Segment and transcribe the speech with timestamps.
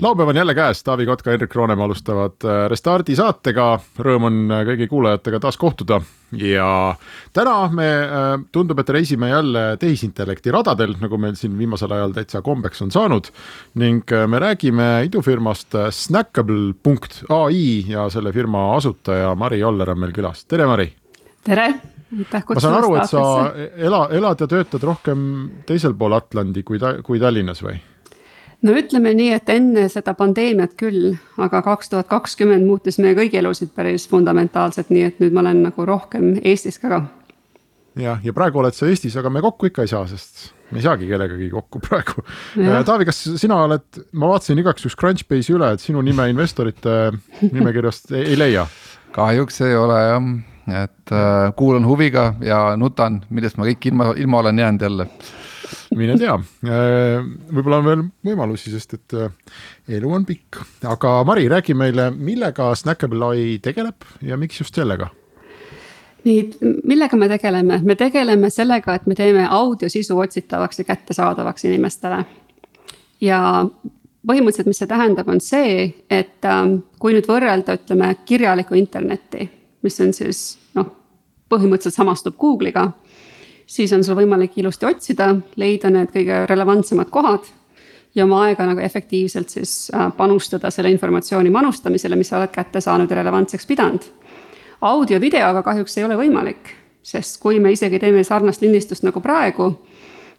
[0.00, 3.66] laupäev on jälle käes, Taavi Kotka, Hendrik Roonemaa alustavad äh, Restardi saatega.
[3.98, 6.00] Rõõm on äh, kõigi kuulajatega taas kohtuda
[6.36, 6.94] ja
[7.36, 12.42] täna me, äh, tundub, et reisime jälle tehisintellekti radadel, nagu meil siin viimasel ajal täitsa
[12.42, 13.30] kombeks on saanud.
[13.74, 20.66] ning me räägime idufirmast Snackable.ai ja selle firma asutaja Mari Joller on meil külas, tere
[20.66, 20.92] Mari.
[21.44, 21.74] tere
[22.18, 22.54] aitäh kutsumast.
[22.54, 27.20] ma saan aru, et sa ela, elad ja töötad rohkem teisel pool Atlandi kui, kui
[27.20, 27.78] Tallinnas või?
[28.66, 33.40] No ütleme nii, et enne seda pandeemiat küll, aga kaks tuhat kakskümmend muutis meie kõigi
[33.40, 37.02] elusid päris fundamentaalselt, nii et nüüd ma olen nagu rohkem Eestis ka
[37.98, 40.84] jah, ja praegu oled sa Eestis, aga me kokku ikka ei saa, sest me ei
[40.86, 42.24] saagi kellegagi kokku praegu.
[42.60, 47.00] Äh, Taavi, kas sina oled, ma vaatasin igaks juhuks Crunchbase'i üle, et sinu nime investorite
[47.56, 48.68] nimekirjast ei, ei leia?
[49.10, 50.26] kahjuks ei ole jah,
[50.84, 55.06] et äh, kuulan huviga ja nutan, millest ma kõik ilma, ilma olen jäänud jälle
[55.98, 56.34] mine tea,
[56.66, 59.32] äh, võib-olla on veel võimalusi, sest et äh,
[59.98, 65.10] elu on pikk, aga Mari, räägi meile, millega Snackable ai tegeleb ja miks just sellega?
[66.24, 66.40] nii,
[66.84, 72.24] millega me tegeleme, me tegeleme sellega, et me teeme audiosisu otsitavaks ja kättesaadavaks inimestele.
[73.20, 73.40] ja
[74.26, 79.48] põhimõtteliselt, mis see tähendab, on see, et ähm, kui nüüd võrrelda, ütleme kirjalikku internetti,
[79.82, 80.42] mis on siis
[80.76, 80.90] noh,
[81.48, 82.90] põhimõtteliselt samastub Google'iga
[83.70, 87.46] siis on sul võimalik ilusti otsida, leida need kõige relevantsemad kohad
[88.14, 92.82] ja oma aega nagu efektiivselt siis äh, panustada selle informatsiooni manustamisele, mis sa oled kätte
[92.82, 94.06] saanud ja relevantseks pidanud.
[94.80, 96.70] audio-videoga kahjuks ei ole võimalik,
[97.02, 99.74] sest kui me isegi teeme sarnast lindistust nagu praegu,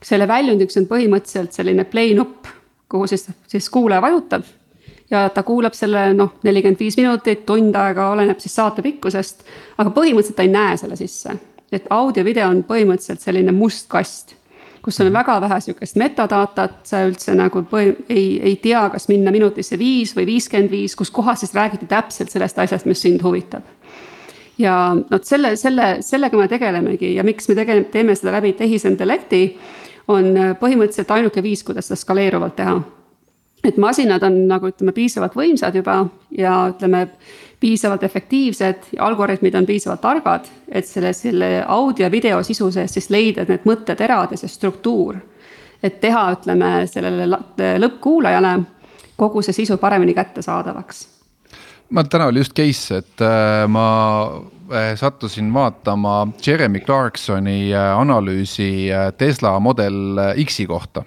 [0.03, 2.49] selle väljundiks on põhimõtteliselt selline play nupp,
[2.89, 4.43] kuhu siis, siis kuulaja vajutab
[5.11, 9.45] ja ta kuulab selle noh, nelikümmend viis minutit, tund aega, oleneb siis saate pikkusest,
[9.77, 11.37] aga põhimõtteliselt ta ei näe selle sisse
[11.71, 14.35] et audio-video on põhimõtteliselt selline must kast
[14.81, 19.33] kus on väga vähe sihukest metadatat, sa üldse nagu põhi, ei, ei tea, kas minna
[19.33, 23.67] minutisse viis või viiskümmend viis, kus kohas siis räägiti täpselt sellest asjast, mis sind huvitab.
[24.57, 29.43] ja noh, selle, selle, sellega me tegelemegi ja miks me tegeleme, teeme seda läbi tehisintellekti,
[30.07, 32.81] on põhimõtteliselt ainuke viis, kuidas seda skaleeruvalt teha.
[33.63, 37.07] et masinad on nagu ütleme, piisavalt võimsad juba ja ütleme
[37.61, 43.09] piisavalt efektiivsed ja algoritmid on piisavalt targad, et selle, selle audio, video sisu sees siis
[43.13, 45.19] leida need mõtteterad ja see struktuur.
[45.83, 47.25] et teha, ütleme sellele
[47.81, 48.59] lõppkuulajale
[49.17, 51.07] kogu see sisu paremini kättesaadavaks.
[51.89, 53.85] ma täna oli just case, et äh, ma
[54.71, 61.03] äh, sattusin vaatama Jeremy Clarksoni äh, analüüsi Tesla Model X-i kohta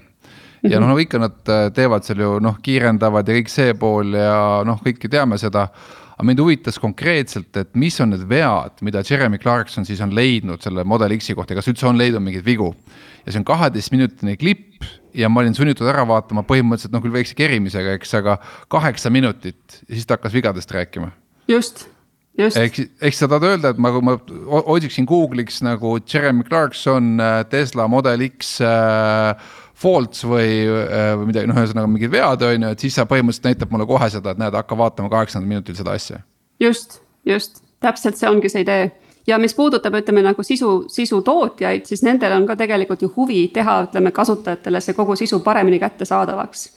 [0.63, 4.63] ja noh, nagu ikka nad teevad seal ju noh, kiirendavad ja kõik see pool ja
[4.65, 5.67] noh, kõike teame seda
[6.15, 10.63] aga mind huvitas konkreetselt, et mis on need vead, mida Jeremy Clarkson siis on leidnud
[10.65, 12.75] selle Model X-i kohta, kas üldse on leidnud mingeid vigu.
[13.25, 14.85] ja see on kaheteistminutine klipp
[15.17, 18.39] ja ma olin sunnitud ära vaatama põhimõtteliselt noh, küll väikse kerimisega, eks, aga
[18.73, 21.11] kaheksa minutit ja siis ta hakkas vigadest rääkima.
[21.49, 21.89] just
[22.39, 22.57] just.
[22.59, 24.17] ehk, ehk sa tahad öelda, et ma, kui ma
[24.75, 29.35] otsiksin Google'iks nagu Jeremy Clarkson äh, Tesla Model X äh,
[29.85, 33.51] faults või, äh, või midagi, noh, ühesõnaga mingid vead, on ju, et siis sa põhimõtteliselt
[33.51, 36.23] näitab mulle kohe seda, et näed, hakka vaatama kaheksandal minutil seda asja.
[36.61, 38.93] just, just, täpselt see ongi see idee
[39.27, 43.47] ja mis puudutab, ütleme nagu sisu, sisu tootjaid, siis nendel on ka tegelikult ju huvi
[43.55, 46.71] teha, ütleme kasutajatele see kogu sisu paremini kättesaadavaks.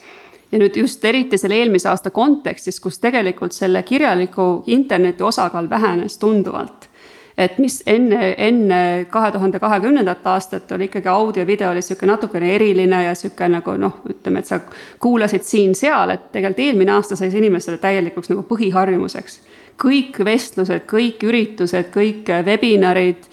[0.51, 6.17] ja nüüd just eriti selle eelmise aasta kontekstis, kus tegelikult selle kirjaliku interneti osakaal vähenes
[6.17, 6.87] tunduvalt
[7.37, 13.03] et mis enne, enne kahe tuhande kahekümnendat aastat oli ikkagi audio-video oli sihuke natukene eriline
[13.05, 14.59] ja sihuke nagu noh, ütleme, et sa
[14.99, 19.39] kuulasid siin-seal, et tegelikult eelmine aasta sai see inimestele täielikuks nagu põhiharjumuseks.
[19.77, 23.27] kõik vestlused, kõik üritused, kõik webinarid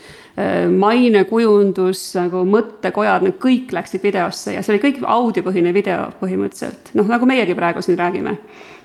[0.78, 7.08] mainekujundus, nagu mõttekojad, need kõik läksid videosse ja see oli kõik audiopõhine video põhimõtteliselt, noh
[7.08, 8.36] nagu meiegi praegu siin räägime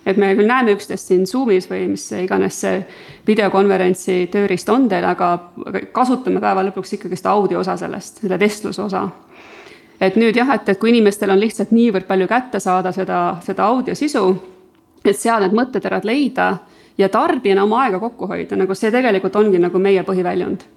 [0.06, 2.80] et me küll näeme üksteist siin Zoom'is või mis iganes see
[3.28, 5.32] videokonverentsi tööriist on teil, aga
[5.96, 9.08] kasutame päeva lõpuks ikkagist audio osa sellest, selle vestluse osa.
[10.02, 13.68] et nüüd jah, et, et kui inimestel on lihtsalt niivõrd palju kätte saada seda, seda
[13.68, 14.26] audiosisu,
[15.06, 16.58] et seal need mõtteterad leida
[16.98, 20.68] ja tarbijana oma aega kokku hoida, nagu see tegelikult ongi nagu meie põhiväljund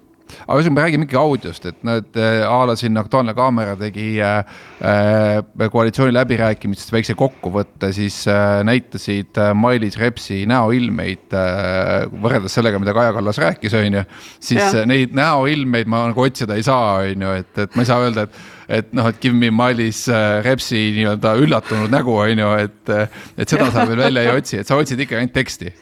[0.46, 4.20] aga ühesõnaga, me räägime ikkagi audiost, et et äh, a la siin Aktuaalne Kaamera tegi
[4.22, 4.44] äh,
[4.82, 12.94] äh koalitsiooni läbirääkimistest väikse kokkuvõtte, siis äh, näitasid Mailis Repsi näoilmeid äh, võrreldes sellega, mida
[12.96, 14.04] Kaja Kallas rääkis, on ju.
[14.40, 14.86] siis ja.
[14.86, 18.26] neid näoilmeid ma nagu otsida ei saa, on ju, et, et ma ei saa öelda,
[18.28, 18.42] et
[18.72, 20.06] et noh, et give me Mailis
[20.44, 22.92] Repsi nii-öelda üllatunud nägu, on ju, et,
[23.36, 25.72] et seda sa veel välja ei otsi, et sa otsid ikka ainult teksti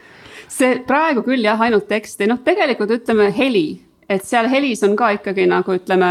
[0.50, 3.69] see praegu küll jah, ainult teksti, noh, tegelikult ütleme heli
[4.10, 6.08] et seal helis on ka ikkagi nagu ütleme,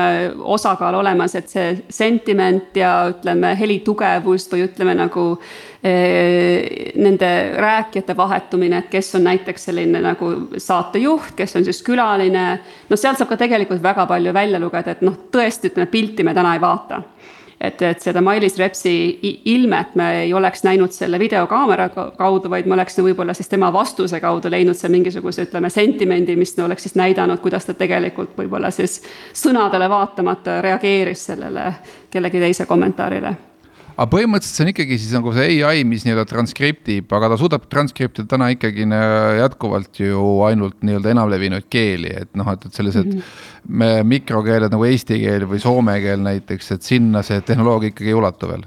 [0.55, 5.25] osakaal olemas, et see sentiment ja ütleme, heli tugevust või ütleme nagu
[5.83, 12.45] eh, nende rääkijate vahetumine, et kes on näiteks selline nagu saatejuht, kes on siis külaline.
[12.89, 16.37] no sealt saab ka tegelikult väga palju välja lugeda, et noh, tõesti, ütleme pilti me
[16.37, 17.03] täna ei vaata
[17.61, 18.93] et, et seda Mailis Repsi
[19.45, 24.19] ilmet me ei oleks näinud selle videokaamera kaudu, vaid me oleks võib-olla siis tema vastuse
[24.23, 29.01] kaudu leidnud seal mingisuguse, ütleme, sentimendi, mis oleks siis näidanud, kuidas ta tegelikult võib-olla siis
[29.33, 31.73] sõnadele vaatamata reageeris sellele
[32.11, 33.35] kellegi teise kommentaarile
[33.99, 37.67] aga põhimõtteliselt see on ikkagi siis nagu see ai, mis nii-öelda transkriptib, aga ta suudab
[37.71, 38.87] transkriptida täna ikkagi
[39.41, 44.09] jätkuvalt ju ainult nii-öelda enamlevinud keeli, et noh, et, et sellised mm -hmm.
[44.15, 48.53] mikrokeeled nagu eesti keel või soome keel näiteks, et sinna see tehnoloogia ikkagi ei ulatu
[48.53, 48.63] veel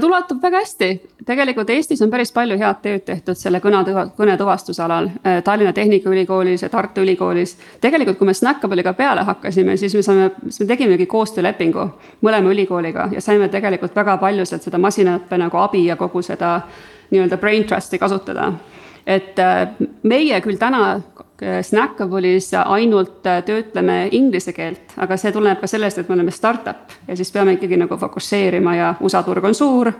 [0.00, 0.88] ta ulatub väga hästi,
[1.26, 3.82] tegelikult Eestis on päris palju head tööd tehtud selle kõne,
[4.16, 5.10] kõnetuvastuse alal.
[5.26, 7.56] Äh, Tallinna Tehnikaülikoolis ja Tartu Ülikoolis.
[7.80, 11.88] tegelikult, kui me Snackable'iga peale hakkasime, siis me saime, siis me tegimegi koostöölepingu
[12.22, 16.60] mõlema ülikooliga ja saime tegelikult väga palju sealt seda masinaõppe nagu abi ja kogu seda
[17.10, 18.52] nii-öelda brain trust'i kasutada
[19.06, 19.68] et äh,
[20.02, 20.98] meie küll täna
[21.42, 26.34] äh, Snackabulis ainult äh, töötleme inglise keelt, aga see tuleneb ka sellest, et me oleme
[26.34, 29.92] startup ja siis peame ikkagi nagu fokusseerima ja USA turg on suur,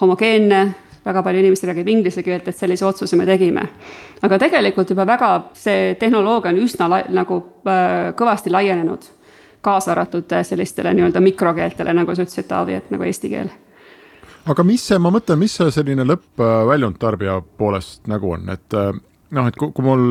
[0.00, 0.62] homogeenne,
[1.04, 3.68] väga palju inimesi räägib inglise keelt, et sellise otsuse me tegime.
[4.22, 9.10] aga tegelikult juba väga, see tehnoloogia on üsna lai, nagu äh, kõvasti laienenud,
[9.64, 13.50] kaasa arvatud sellistele nii-öelda mikrokeeltele, nagu sa ütlesid, Taavi, et nagu eesti keel
[14.44, 18.92] aga mis see, ma mõtlen, mis see selline lõppväljund tarbija poolest nagu on, et äh,
[19.34, 20.04] noh, et kui, kui mul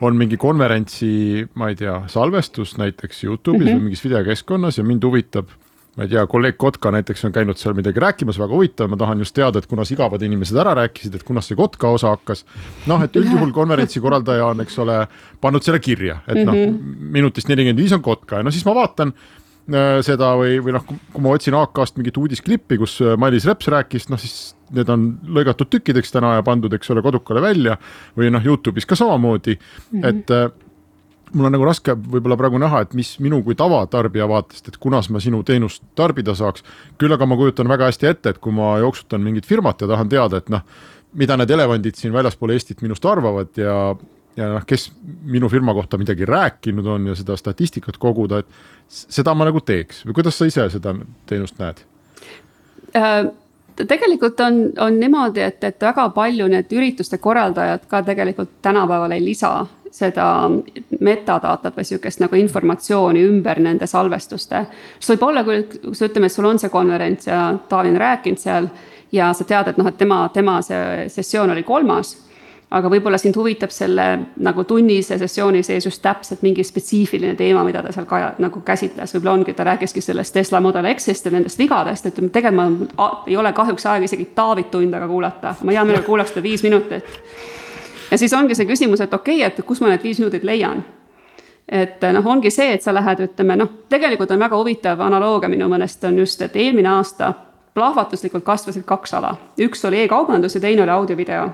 [0.00, 3.78] on mingi konverentsi, ma ei tea, salvestus näiteks Youtube'is mm -hmm.
[3.78, 5.48] või mingis videokeskkonnas ja mind huvitab
[5.96, 9.22] ma ei tea, kolleeg Kotka näiteks on käinud seal midagi rääkimas, väga huvitav, ma tahan
[9.24, 12.44] just teada, et kunas igavad inimesed ära rääkisid, et kunas see Kotka osa hakkas.
[12.86, 14.98] noh, et üldjuhul konverentsi korraldaja on, eks ole,
[15.40, 18.64] pannud selle kirja, et noh mm -hmm., minutist nelikümmend viis on Kotka ja no siis
[18.68, 19.14] ma vaatan
[20.06, 24.06] seda või, või noh, kui ma otsin AK-st mingit uudisklippi, kus äh, Mailis Reps rääkis,
[24.12, 27.74] noh siis need on lõigatud tükkideks täna ja pandud, eks ole, kodukale välja
[28.18, 30.08] või noh, Youtube'is ka samamoodi mm, -hmm.
[30.08, 30.48] et äh,
[31.34, 35.10] mul on nagu raske võib-olla praegu näha, et mis minu kui tavatarbija vaatest, et kunas
[35.10, 36.62] ma sinu teenust tarbida saaks.
[36.98, 40.08] küll aga ma kujutan väga hästi ette, et kui ma jooksutan mingit firmat ja tahan
[40.08, 40.62] teada, et noh,
[41.14, 43.96] mida need elevandid siin väljaspool Eestit minust arvavad ja
[44.36, 44.90] ja noh, kes
[45.24, 48.46] minu firma kohta midagi rääkinud on ja seda statistikat koguda, et
[48.88, 50.94] seda ma nagu teeks või kuidas sa ise seda
[51.26, 51.82] teenust näed
[52.96, 53.26] äh,?
[53.76, 59.24] tegelikult on, on niimoodi, et, et väga palju need ürituste korraldajad ka tegelikult tänapäeval ei
[59.24, 59.50] lisa
[59.92, 60.26] seda
[61.00, 64.66] metadatat või sihukest nagu informatsiooni ümber nende salvestuste.
[64.98, 68.00] see võib olla küll, kui sa ütleme, et sul on see konverents ja Taavi on
[68.00, 68.68] rääkinud seal
[69.12, 72.16] ja sa tead, et noh, et tema, tema see sessioon oli kolmas
[72.70, 74.04] aga võib-olla sind huvitab selle
[74.42, 79.14] nagu tunnise sessiooni sees just täpselt mingi spetsiifiline teema, mida ta seal ka nagu käsitles,
[79.14, 83.36] võib-olla ongi, ta rääkiski sellest Tesla Model X-ist ja nendest vigadest, et tegelikult ma ei
[83.36, 87.06] ole kahjuks aega isegi Taavit tund aega kuulata, ma hea meelega kuulaks seda viis minutit.
[88.10, 90.84] ja siis ongi see küsimus, et okei okay,, et kus ma need viis minutit leian?
[91.68, 95.66] Et noh, ongi see, et sa lähed, ütleme noh, tegelikult on väga huvitav analoogia minu
[95.68, 97.32] meelest on just, et eelmine aasta
[97.74, 101.48] plahvatuslikult kasvasid kaks ala, üks oli e-kaubandus ja teine oli audio-video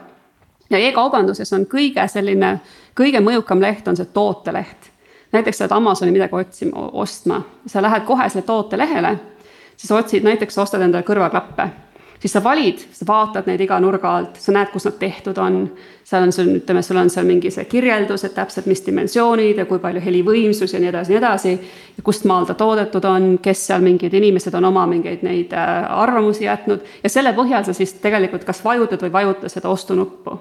[0.72, 2.56] ja e-kaubanduses on kõige selline,
[2.98, 4.90] kõige mõjukam leht on see tooteleht.
[5.32, 9.16] näiteks sa oled Amazoni midagi otsima, ostma, sa lähed kohe selle tootelehele,
[9.76, 11.70] siis otsid, näiteks ostad endale kõrvaklappe
[12.22, 15.64] siis sa valid, sa vaatad neid iga nurga alt, sa näed, kus nad tehtud on.
[16.06, 19.66] seal on sul, ütleme, sul on seal mingi see kirjeldus, et täpselt, mis dimensioonid ja
[19.66, 21.52] kui palju helivõimsus ja nii edasi, nii edasi.
[21.96, 25.72] ja kust maal ta toodetud on, kes seal mingid inimesed on oma mingeid neid äh,
[25.98, 30.38] arvamusi jätnud ja selle põhjal sa siis tegelikult kas vajutad või vajuta seda ostunuppu.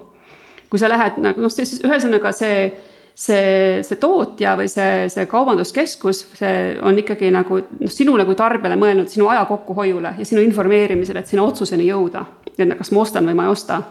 [0.72, 2.70] Kui sa lähed nagu noh, siis ühesõnaga see
[3.14, 8.78] see, see tootja või see, see kaubanduskeskus, see on ikkagi nagu noh, sinule kui tarbijale
[8.80, 12.24] mõelnud sinu aja kokkuhoiule ja sinu informeerimisele, et sinna otsuseni jõuda.
[12.56, 13.82] et kas ma ostan või ma ei osta.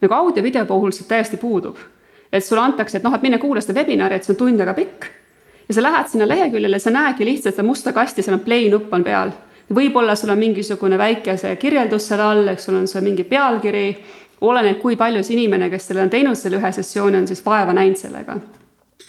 [0.00, 1.76] nagu audio-video puhul see täiesti puudub.
[2.32, 4.74] et sulle antakse, et noh, et mine kuula seda webinari, et see on tund aega
[4.74, 5.06] pikk.
[5.68, 8.92] ja sa lähed sinna leheküljele, sa näedki lihtsalt seda musta kasti, seal on play nupp
[8.92, 9.32] on peal.
[9.68, 13.86] võib-olla sul on mingisugune väike see kirjeldus seal all, eks sul on seal mingi pealkiri
[14.42, 17.72] oleneb, kui palju see inimene, kes selle on teinud, selle ühe sessiooni, on siis vaeva
[17.76, 18.40] näinud sellega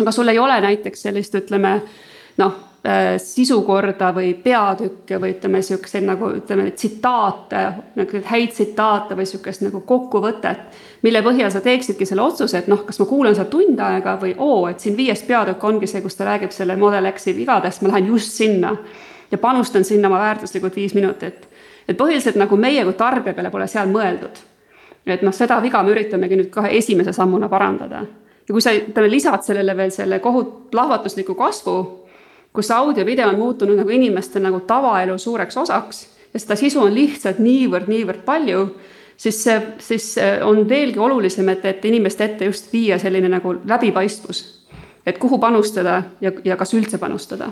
[0.01, 1.73] aga sul ei ole näiteks sellist, ütleme
[2.37, 2.53] noh
[2.87, 7.63] äh, sisukorda või peatükke või ütleme, siukseid nagu ütleme, tsitaate,
[7.99, 10.81] nagu häid tsitaate või sihukest nagu kokkuvõtet.
[11.01, 14.35] mille põhjal sa teeksidki selle otsuse, et noh, kas ma kuulan seda tund aega või
[14.37, 17.93] oo, et siin viies peatükk ongi see, kus ta räägib selle Model X-i vigadest, ma
[17.93, 18.77] lähen just sinna.
[19.31, 21.47] ja panustan sinna oma väärtuslikud viis minutit.
[21.87, 24.52] et põhiliselt nagu meie kui tarbija peale pole seal mõeldud.
[25.05, 28.05] Et noh, seda viga me üritamegi nüüd kohe esimese sammuna parandada
[28.47, 31.77] ja kui sa, ütleme, lisad sellele veel selle kohut-, plahvatusliku kasvu,
[32.53, 37.39] kus audio-video on muutunud nagu inimeste nagu tavaelu suureks osaks ja seda sisu on lihtsalt
[37.43, 38.65] niivõrd-niivõrd palju,
[39.17, 40.09] siis see, siis
[40.45, 44.43] on veelgi olulisem, et, et inimeste ette just viia selline nagu läbipaistvus.
[45.05, 47.51] et kuhu panustada ja, ja kas üldse panustada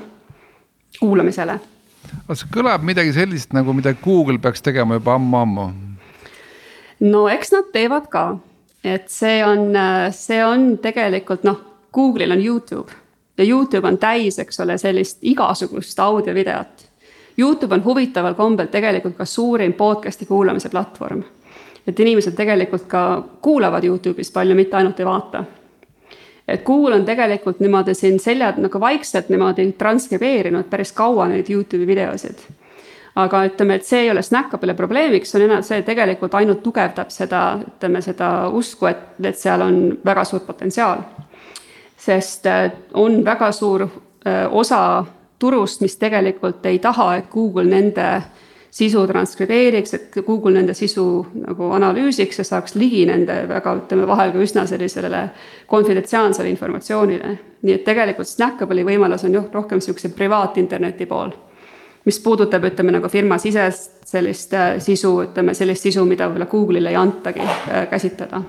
[0.99, 1.59] kuulamisele.
[2.33, 5.71] see kõlab midagi sellist nagu, mida Google peaks tegema juba ammu-ammu.
[7.01, 8.25] No eks nad teevad ka
[8.83, 9.73] et see on,
[10.15, 11.59] see on tegelikult noh,
[11.93, 12.91] Google'il on Youtube
[13.37, 16.87] ja Youtube on täis, eks ole, sellist igasugust audio-videot.
[17.37, 21.23] Youtube on huvitaval kombel tegelikult ka suurim podcast'i kuulamise platvorm.
[21.87, 25.43] et inimesed tegelikult ka kuulavad Youtube'is palju, mitte ainult ei vaata.
[26.47, 31.87] et Google on tegelikult niimoodi siin selja nagu vaikselt niimoodi transkribeerinud päris kaua neid Youtube'i
[31.87, 32.60] videosid
[33.15, 37.41] aga ütleme, et see ei ole Snackable'i probleemiks, on enam see tegelikult ainult tugevdab seda,
[37.59, 41.03] ütleme seda usku, et, et seal on väga suur potentsiaal.
[42.01, 45.05] sest äh, on väga suur äh, osa
[45.39, 48.21] turust, mis tegelikult ei taha, et Google nende
[48.71, 54.31] sisu transkribeeriks, et Google nende sisu nagu analüüsiks ja saaks ligi nende väga, ütleme vahel
[54.31, 55.25] ka üsna sellisele
[55.67, 57.37] konfidentsiaalsele informatsioonile.
[57.61, 61.35] nii et tegelikult Snackable'i võimalus on ju rohkem sihukese privaatinterneti pool
[62.05, 66.99] mis puudutab, ütleme nagu firmasisest sellist äh, sisu, ütleme sellist sisu, mida võib-olla Google'ile ei
[66.99, 68.41] antagi äh, käsitleda.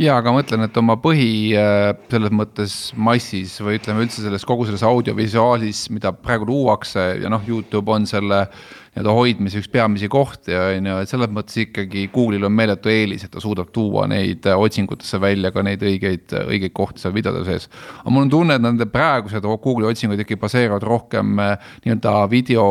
[0.00, 4.46] Ja aga ma mõtlen, et oma põhi äh, selles mõttes massis või ütleme üldse selles
[4.48, 8.46] kogu selles audiovisuaalis, mida praegu luuakse ja noh, Youtube on selle
[8.90, 13.22] nii-öelda hoidmise üks peamisi kohti on ju, et selles mõttes ikkagi Google'il on meeletu eelis,
[13.24, 17.68] et ta suudab tuua neid otsingutesse välja ka neid õigeid, õigeid kohti seal videode sees.
[18.00, 22.64] aga mul on tunne, et nende praegused Google'i otsingud ikkagi baseeruvad rohkem äh, nii-öelda video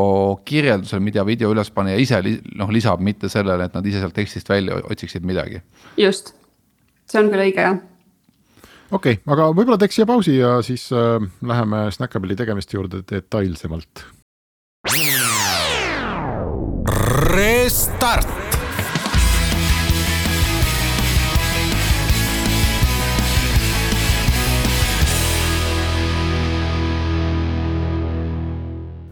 [0.46, 2.20] kirjeldusel, mida videoülespanija ise
[2.60, 5.64] noh, lisab, mitte sellele, et nad ise sealt tekstist välja otsiksid midagi.
[5.98, 6.36] just
[7.08, 7.80] see on küll õige, jah
[8.92, 11.16] okei okay,, aga võib-olla teeks siia pausi ja siis äh,
[11.48, 14.19] läheme Snackable'i tegemiste juurde detailsemalt.
[17.20, 18.28] Restart.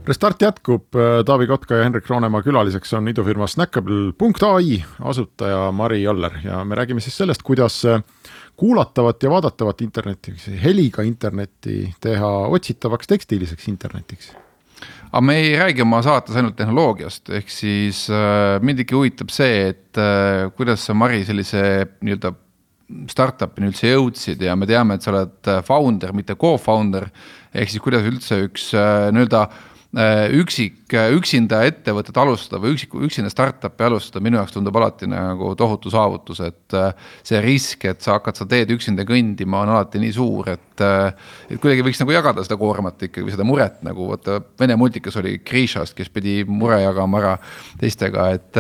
[0.06, 0.84] Restart jätkub,
[1.26, 6.40] Taavi Kotka ja Henrik Roonemaa külaliseks on idufirma Snackable.ai asutaja Mari Joller.
[6.44, 7.84] Ja me räägime siis sellest, kuidas
[8.56, 10.34] kuulatavat ja vaadatavat internetti,
[10.64, 14.32] heliga internetti teha otsitavaks tekstiliseks internetiks
[15.18, 19.72] aga me ei räägi oma saates ainult tehnoloogiast, ehk siis äh, mind ikka huvitab see,
[19.72, 21.62] et äh, kuidas sa, Mari, sellise
[22.06, 22.36] nii-öelda
[23.10, 27.10] startup'ini üldse jõudsid ja me teame, et sa oled founder, mitte co-founder.
[27.50, 29.66] ehk siis kuidas üldse üks äh, nii-öelda äh,
[29.96, 35.54] üksik, äh, üksinda ettevõtet alustada või üksik, üksinda startup'i alustada, minu jaoks tundub alati nagu
[35.56, 36.92] tohutu saavutus, et äh,
[37.24, 41.58] see risk, et sa hakkad seda teed üksinda kõndima, on alati nii suur, et et
[41.58, 45.40] kuidagi võiks nagu jagada seda koormat ikkagi või seda muret nagu vaata, Vene multikas oli
[45.42, 47.32] Grishast, kes pidi mure jagama ära
[47.82, 48.60] teistega, et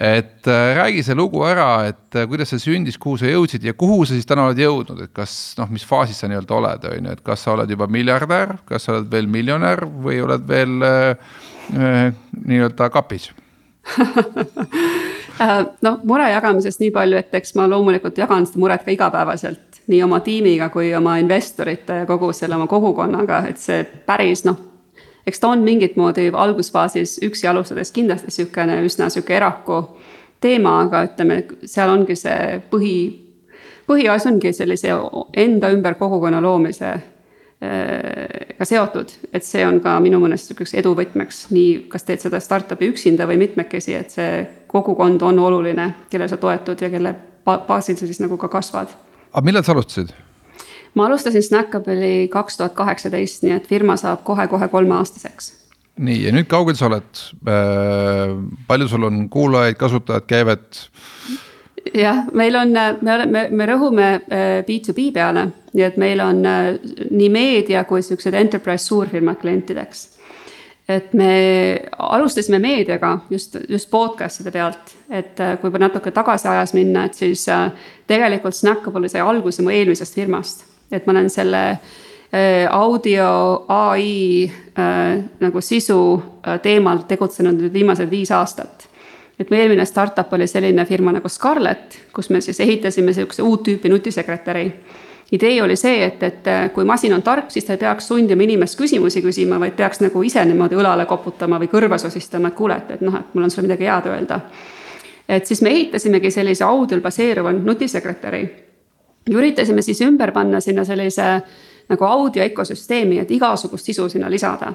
[0.00, 3.72] et äh, räägi see lugu ära, et äh, kuidas see sündis, kuhu sa jõudsid ja
[3.72, 7.08] kuhu sa siis täna oled jõudnud, et kas noh, mis faasis sa nii-öelda oled, on
[7.08, 10.84] ju, et kas sa oled juba miljardär, kas sa oled veel miljonär või oled veel
[10.84, 11.32] äh,
[11.72, 12.12] äh,
[12.44, 13.30] nii-öelda kapis?
[15.84, 20.00] Noh, mure jagamisest nii palju, et eks ma loomulikult jagan seda muret ka igapäevaselt nii
[20.02, 24.75] oma tiimiga kui oma investorite ja kogu selle oma kogukonnaga, et see päris noh
[25.26, 29.80] eks ta on mingit moodi algusfaasis üksi alustades kindlasti niisugune üsna niisugune eraku
[30.40, 32.96] teema, aga ütleme, seal ongi see põhi,
[33.88, 34.94] põhiasi ongi sellise
[35.34, 40.94] enda ümber kogukonna loomise äh, ka seotud, et see on ka minu meelest niisuguseks edu
[40.98, 46.30] võtmeks, nii kas teed seda startup'i üksinda või mitmekesi, et see kogukond on oluline, kellele
[46.30, 47.14] sa toetud ja kelle
[47.46, 48.94] baasil sa siis nagu ka kasvad.
[49.32, 50.14] aga millal sa alustasid?
[50.96, 55.52] Ma alustasin Snackable'i kaks tuhat kaheksateist, nii et firma saab kohe-kohe kolmeaastaseks.
[55.96, 58.32] nii ja nüüd kaugel sa oled äh,,
[58.68, 60.82] palju sul on kuulajaid, kasutajaid, käivet?
[61.94, 64.10] jah, meil on, me oleme, me rõhume
[64.66, 66.74] B2B äh, peale, nii et meil on äh,
[67.10, 70.06] nii meedia kui siuksed enterprise suurfirmad klientideks
[70.88, 71.32] et me
[71.98, 77.44] alustasime meediaga just, just podcast'ide pealt, et äh, kui natuke tagasi ajas minna, et siis
[78.06, 81.62] tegelikult Snackable sai alguse mu eelmisest firmast et ma olen selle
[82.70, 83.28] audio,
[83.68, 84.50] ai
[85.40, 85.98] nagu sisu
[86.62, 88.88] teemal tegutsenud nüüd viimased viis aastat
[89.38, 93.66] et mu eelmine startup oli selline firma nagu Scarlett, kus me siis ehitasime sihukese uut
[93.68, 94.70] tüüpi nutisekretäri.
[95.32, 98.78] idee oli see, et, et kui masin on tark, siis ta ei peaks sundima inimest
[98.78, 102.94] küsimusi küsima, vaid peaks nagu ise niimoodi õlale koputama või kõrva sosistama, et kuule, et,
[102.94, 104.40] et noh, et mul on sulle midagi head öelda.
[105.28, 108.44] et siis me ehitasimegi sellise audiol baseeruva nutisekretäri.
[109.30, 111.40] Üritasime siis ümber panna sinna sellise
[111.88, 114.72] nagu audio ökosüsteemi, et igasugust sisu sinna lisada.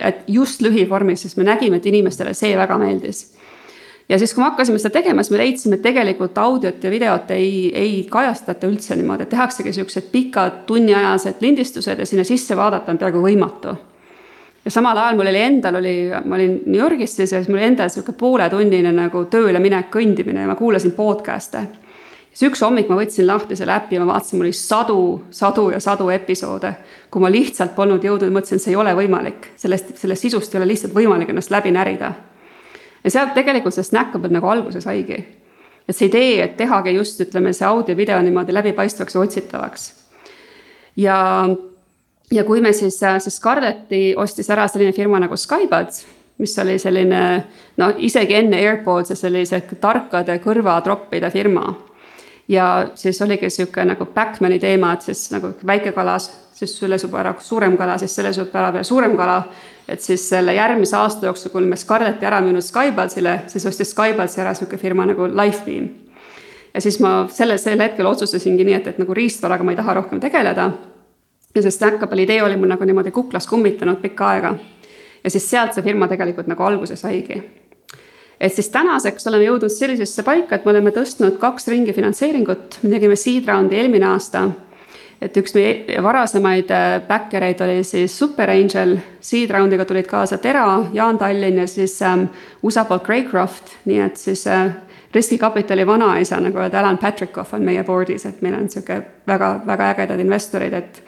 [0.00, 3.26] et just lühivormis, sest me nägime, et inimestele see väga meeldis
[4.08, 7.30] ja siis, kui me hakkasime seda tegema, siis me leidsime, et tegelikult audiot ja videot
[7.34, 12.92] ei, ei kajastata üldse niimoodi, et tehaksegi siuksed pikad tunniajased lindistused ja sinna sisse vaadata
[12.92, 13.76] on peaaegu võimatu.
[14.64, 15.94] ja samal ajal mul oli endal oli,
[16.24, 20.44] ma olin New Yorgis siis ja siis mul endal sihuke pooletunnine nagu tööle minek, kõndimine
[20.44, 21.66] ja ma kuulasin podcast'e.
[22.32, 24.98] Siis üks hommik ma võtsin lahti selle äpi ja ma vaatasin, mul oli sadu,
[25.30, 26.74] sadu ja sadu episoode.
[27.10, 30.62] kui ma lihtsalt polnud jõudnud, mõtlesin, et see ei ole võimalik, sellest, sellest sisust ei
[30.62, 32.14] ole lihtsalt võimalik ennast läbi närida
[33.04, 35.18] ja sealt tegelikult see Snackable nagu alguse saigi.
[35.88, 39.92] et see idee, et tehagi just ütleme, see audio-video niimoodi läbipaistvaks ja otsitavaks.
[40.96, 41.48] ja,
[42.30, 46.04] ja kui me siis, siis Scarletti ostis ära selline firma nagu Skybuds,
[46.38, 47.22] mis oli selline
[47.76, 51.74] no isegi enne AirPodsi sellise tarkade kõrvatroppide firma.
[52.48, 57.14] Ja siis oligi sihuke nagu Backmani teema, et siis nagu väike kalas, siis selle sub
[57.14, 59.42] ära suurem kala, siis selle sub ära veel suurem kala
[59.88, 64.40] et siis selle järgmise aasta jooksul, kui olime Scarletti ära müünud Skybalsile, siis ostis Skybalsi
[64.42, 65.88] ära sihuke firma nagu Lifebeam.
[66.74, 69.94] ja siis ma selle, sel hetkel otsustasingi nii, et, et nagu riistvaraga ma ei taha
[70.00, 70.70] rohkem tegeleda.
[71.54, 74.54] ja see Stackable idee oli mul nagu niimoodi kuklas kummitanud pikka aega.
[75.24, 77.42] ja siis sealt see firma tegelikult nagu alguse saigi.
[78.42, 82.90] Et siis tänaseks oleme jõudnud sellisesse paika, et me oleme tõstnud kaks ringi finantseeringut, me
[82.90, 84.48] tegime seed round'i eelmine aasta.
[85.22, 90.40] Et üks meie varasemaid äh, backer eid oli siis Super Angel, seed round'iga tulid kaasa
[90.42, 92.26] Tera, Jaan Tallinn ja siis ähm,
[92.66, 94.72] USA poolt Greycroft, nii et siis äh,
[95.14, 98.98] riskikapitali vanaisa, nagu öelda, Alan Patrickoff on meie board'is, et meil on sihuke
[99.30, 101.02] väga, väga ägedad investorid, et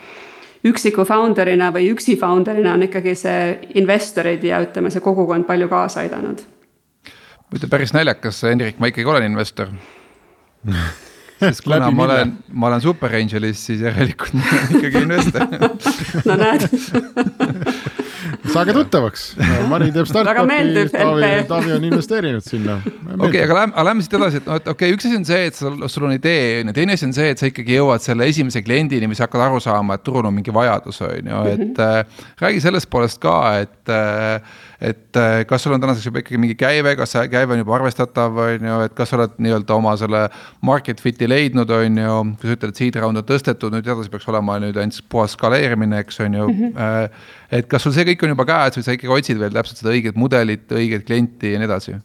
[0.70, 3.46] üksiku founder'ina või üksi founder'ina on ikkagi see
[3.82, 6.53] investorid ja ütleme, see kogukond palju kaasa aidanud.
[7.54, 9.70] Muidu päris naljakas, Hendrik, ma ikkagi olen investor.
[11.38, 15.46] Sest kuna ma olen, ma olen Super Angelis, siis järelikult ma olen ikkagi investor.
[16.28, 16.62] No näed.
[18.54, 19.22] Saage tuttavaks,
[19.68, 22.76] Mari teeb startup'i, Taavi, Taavi on investeerinud sinna.
[23.18, 25.40] okei aga lähme, lähme siit edasi, et noh, et okei okay,, üks asi on see,
[25.50, 28.04] et sul, sul on idee, on ju, teine asi on see, et sa ikkagi jõuad
[28.04, 31.64] selle esimese kliendini, mis hakkad aru saama, et turul on mingi vajadus, on ju, et
[31.64, 31.82] mm -hmm.
[31.82, 34.40] äh, räägi sellest poolest ka, et äh,
[34.84, 37.76] et äh, kas sul on tänaseks juba ikkagi mingi käive, kas see käive on juba
[37.78, 40.24] arvestatav, on ju, et kas sa oled nii-öelda oma selle
[40.66, 42.16] market fit'i leidnud, on ju.
[42.40, 45.36] kui sa ütled, et seed round on tõstetud, nüüd edasi peaks olema nüüd ainult puhas
[45.38, 46.72] skaleerimine, eks on ju mm.
[46.78, 47.22] -hmm.
[47.58, 49.94] et kas sul see kõik on juba käes või sa ikkagi otsid veel täpselt seda
[49.94, 51.98] õiget mudelit, õiget klienti ja nii edasi?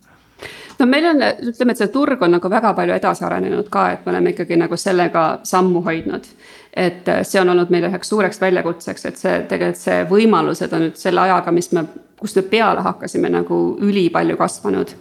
[0.79, 4.05] No meil on, ütleme, et see turg on nagu väga palju edasi arenenud ka, et
[4.05, 6.27] me oleme ikkagi nagu sellega sammu hoidnud.
[6.73, 10.99] et see on olnud meile üheks suureks väljakutseks, et see tegelikult see võimalused on nüüd
[11.01, 11.87] selle ajaga, mis me
[12.19, 14.93] kust me peale hakkasime nagu ülipalju kasvanud.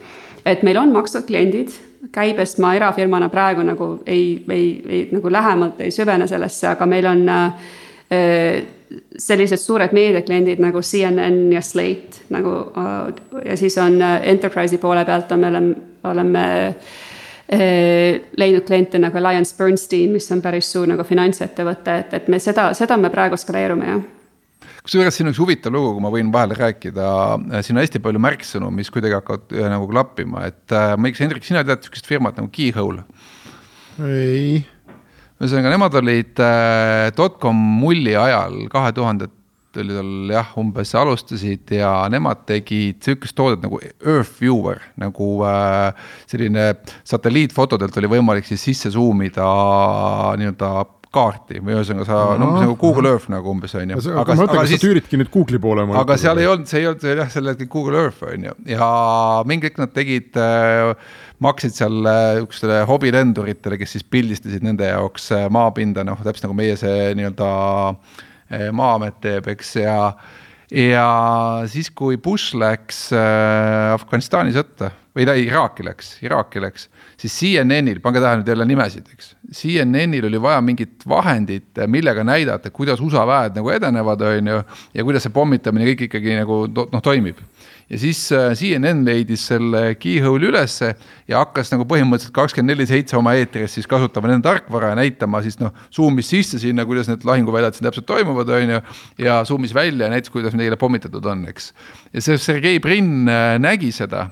[0.47, 1.71] et meil on maksvad kliendid,
[2.13, 7.07] käibest ma erafirmana praegu nagu ei, ei, ei nagu lähemalt ei süvene sellesse, aga meil
[7.07, 8.63] on äh,
[9.19, 15.05] sellised suured meediakliendid nagu CNN ja Slate nagu äh, ja siis on äh, enterprise'i poole
[15.05, 15.75] pealt on, me oleme,
[16.09, 16.45] oleme
[17.53, 22.41] äh, leidnud kliente nagu Alliance Bernstein, mis on päris suur nagu finantsettevõte, et, et me
[22.43, 24.07] seda, seda me praegu skaleerume jah
[24.89, 27.09] kusjuures siin on üks huvitav lugu, kui ma võin vahele rääkida,
[27.61, 31.27] siin on hästi palju märksõnu, mis kuidagi hakkavad nagu klappima, et äh, ma ei tea,
[31.27, 33.05] Hendrik, sina tead sihukest firmat nagu Keyhole?
[33.99, 34.65] ei.
[35.39, 39.35] Ühesõnaga, nemad olid äh, dotcom mulli ajal kahe tuhandet
[39.79, 45.93] oli tal jah, umbes alustasid ja nemad tegid sihukest toodet nagu Earth Viewer nagu äh,
[46.31, 46.73] selline
[47.07, 49.49] satelliitfotodelt oli võimalik siis sisse zoom ida
[50.41, 50.73] nii-öelda
[51.19, 54.01] kaarti või ühesõnaga sa no, umbes nagu Google Earth nagu umbes on ju.
[54.15, 55.87] aga ma mõtlen, kas sa tüüridki nüüd Google'i poole.
[56.01, 58.91] aga seal ei olnud, see ei olnud jah, sel hetkel Google Earth on ju ja
[59.49, 60.95] mingi hetk nad tegid äh,,
[61.45, 66.59] maksid seal niisugustele äh, hobilenduritele, kes siis pildistasid nende jaoks äh, maapinda, noh täpselt nagu
[66.59, 67.51] meie see nii-öelda
[67.91, 69.99] äh, Maa-amet teeb, eks ja
[70.69, 71.09] ja
[71.71, 76.87] siis, kui Bush läks äh, Afganistani sõtta või ta Iraaki läks, Iraaki läks,
[77.19, 79.33] siis CNN-il, pange tähele nüüd jälle nimesid, eks.
[79.59, 84.61] CNN-il oli vaja mingit vahendit, millega näidata, kuidas USA väed nagu edenevad, on ju,
[84.95, 87.43] ja kuidas see pommitamine kõik ikkagi nagu noh, toimib
[87.89, 90.91] ja siis äh, CNN leidis selle keyhole'i ülesse
[91.29, 95.41] ja hakkas nagu põhimõtteliselt kakskümmend neli seitse oma eetris siis kasutama nende tarkvara ja näitama
[95.45, 98.83] siis noh, zoom'is sisse sinna, kuidas need lahinguväljad siin täpselt toimuvad, on ju.
[99.25, 101.73] ja zoom'is välja ja näitas, kuidas neile pommitatud on, eks.
[102.13, 104.29] ja see Sergei Brin äh, nägi seda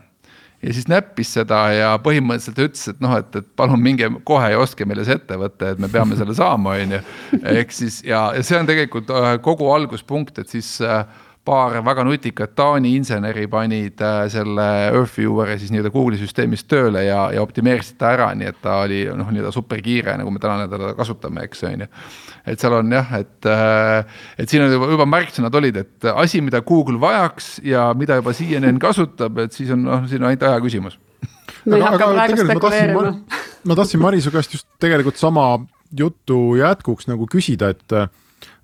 [0.63, 4.61] ja siis näppis seda ja põhimõtteliselt ütles, et noh, et, et palun minge kohe ja
[4.61, 7.03] ostke meile see ettevõte, et me peame selle saama, on ju.
[7.53, 11.05] ehk siis ja, ja see on tegelikult äh, kogu alguspunkt, et siis äh,
[11.47, 17.27] paar väga nutikat Taani inseneri panid äh, selle Earthviewer'i siis nii-öelda Google'i süsteemis tööle ja,
[17.35, 20.93] ja optimeerisid ta ära, nii et ta oli noh, nii-öelda superkiire, nagu me täna teda
[20.99, 21.89] kasutame, eks on ju.
[22.47, 26.43] et seal on jah, et, äh, et siin on juba, juba märksõnad olid, et asi,
[26.45, 30.47] mida Google vajaks ja mida juba CNN kasutab, et siis on noh, siin on ainult
[30.51, 30.99] aja küsimus.
[31.65, 33.17] me ei hakka praegu spekuleerima.
[33.67, 35.49] ma tahtsin Marise käest just tegelikult sama
[35.97, 38.01] jutu jätkuks nagu küsida, et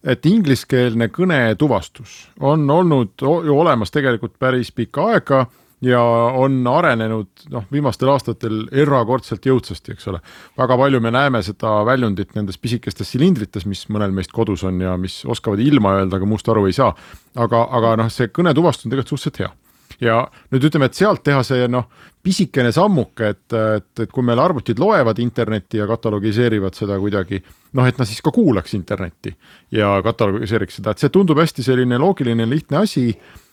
[0.04, 5.44] et ingliskeelne kõnetuvastus on olnud ju olemas tegelikult päris pikka aega
[5.82, 6.02] ja
[6.38, 10.20] on arenenud noh, viimastel aastatel erakordselt jõudsasti, eks ole.
[10.58, 14.94] väga palju me näeme seda väljundit nendes pisikestes silindrites, mis mõnel meist kodus on ja
[14.96, 16.94] mis oskavad ilma öelda, aga muust aru ei saa.
[17.34, 19.52] aga, aga noh, see kõnetuvastus on tegelikult suhteliselt hea
[20.00, 21.88] ja nüüd ütleme, et sealt teha see noh,
[22.22, 27.42] pisikene sammuke, et, et, et kui meil arvutid loevad internetti ja katalogiseerivad seda kuidagi,
[27.78, 29.34] noh, et nad siis ka kuulaks internetti
[29.74, 33.08] ja katalogiseeriks seda, et see tundub hästi selline loogiline, lihtne asi.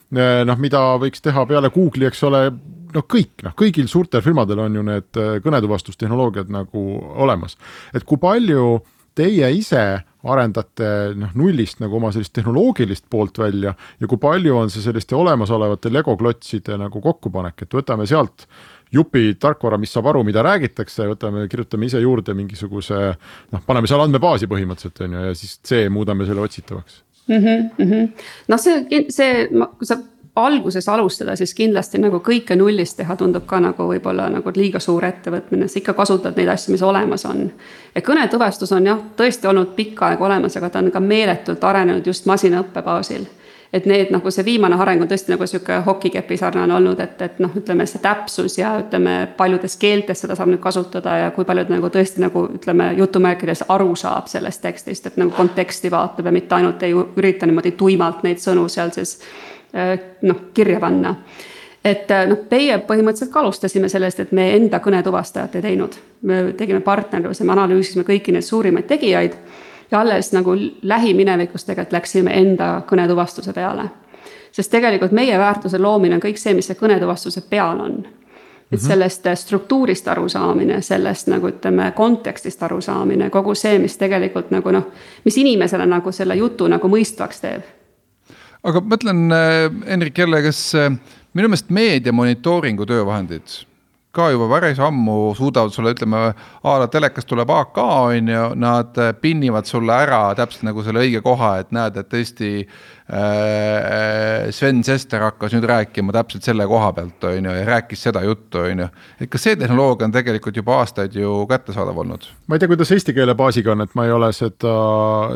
[0.10, 2.48] noh, mida võiks teha peale Google'i, eks ole,
[2.96, 6.86] noh, kõik noh, kõigil suurtel firmadel on ju need kõnetuvastustehnoloogiad nagu
[7.22, 7.58] olemas,
[7.94, 8.80] et kui palju
[9.18, 9.84] teie ise
[10.28, 15.16] arendate noh, nullist nagu oma sellist tehnoloogilist poolt välja ja kui palju on see selliste
[15.16, 18.48] olemasolevate legoklotside nagu kokkupanek, et võtame sealt
[18.92, 24.04] jupi tarkvara, mis saab aru, mida räägitakse, võtame, kirjutame ise juurde mingisuguse noh, paneme seal
[24.04, 27.60] andmebaasi põhimõtteliselt on ju ja siis C muudame selle otsitavaks mm.
[27.78, 28.08] -hmm.
[28.52, 30.02] noh, see, see, kui sa
[30.46, 35.06] alguses alustada, siis kindlasti nagu kõike nullist teha tundub ka nagu võib-olla nagu liiga suur
[35.06, 37.50] ettevõtmine, sa ikka kasutad neid asju, mis olemas on.
[37.96, 42.08] ja kõnetuvastus on jah, tõesti olnud pikka aega olemas, aga ta on ka meeletult arenenud
[42.08, 43.28] just masinaõppe baasil
[43.74, 47.38] et need nagu see viimane areng on tõesti nagu sihuke hokikepi sarnane olnud, et, et
[47.44, 51.68] noh, ütleme see täpsus ja ütleme, paljudes keeltes seda saab nüüd kasutada ja kui palju
[51.68, 56.34] ta nagu tõesti nagu ütleme jutumärkides aru saab sellest tekstist, et nagu konteksti vaatab ja
[56.34, 59.20] mitte ainult ei ürita niimoodi tuimalt neid sõnu seal siis
[60.22, 61.16] noh, kirja panna.
[61.86, 65.96] et äh, noh, meie põhimõtteliselt ka alustasime sellest, et me enda kõnetuvastajat ei teinud.
[66.22, 69.36] me tegime partnerluse, me analüüsisime kõiki neid suurimaid tegijaid
[69.92, 73.90] ja alles nagu lähiminevikus tegelikult läksime enda kõnetuvastuse peale.
[74.52, 78.06] sest tegelikult meie väärtuse loomine on kõik see, mis see kõnetuvastuse peal on
[78.72, 78.88] et mhm.
[78.88, 84.92] sellest struktuurist arusaamine, sellest nagu ütleme, kontekstist arusaamine, kogu see, mis tegelikult nagu noh,
[85.26, 87.79] mis inimesele nagu selle jutu nagu mõistvaks teeb
[88.64, 90.92] aga mõtlen, äh, Henrik jälle, kas äh,
[91.34, 93.64] minu meelest meedia monitooringu töövahendid
[94.16, 98.98] ka juba päris ammu suudavad sulle, ütleme, a la telekas tuleb AK, on ju, nad
[98.98, 102.80] äh, pinnivad sulle ära täpselt nagu selle õige koha, et näed, et tõesti äh,
[104.54, 108.62] Sven Sester hakkas nüüd rääkima täpselt selle koha pealt, on ju, ja rääkis seda juttu,
[108.62, 108.88] on ju.
[109.22, 112.28] et kas see tehnoloogia on tegelikult juba aastaid ju kättesaadav olnud?
[112.46, 114.76] ma ei tea, kuidas eesti keele baasiga on, et ma ei ole seda,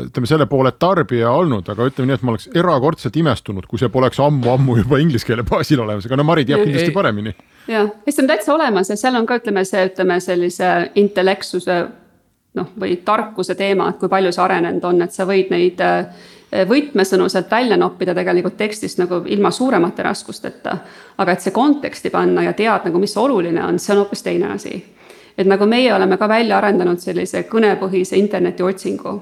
[0.06, 3.90] ütleme selle poole tarbija olnud, aga ütleme nii, et ma oleks erakordselt imestunud, kui see
[3.90, 7.34] poleks ammu-ammu juba inglise keele baasil olemas, aga no Mari teab kindlasti paremini
[7.68, 11.82] jah, see on täitsa olemas ja seal on ka, ütleme see, ütleme sellise intellektsuse
[12.54, 16.06] noh, või tarkuse teema, et kui palju see arenenud on, et sa võid neid äh,
[16.68, 20.76] võtmesõnu sealt välja noppida tegelikult tekstist nagu ilma suuremate raskusteta.
[21.18, 24.52] aga et see konteksti panna ja tead nagu, mis oluline on, see on hoopis teine
[24.52, 24.84] asi.
[25.38, 29.20] et nagu meie oleme ka välja arendanud sellise kõnepõhise internetiotsingu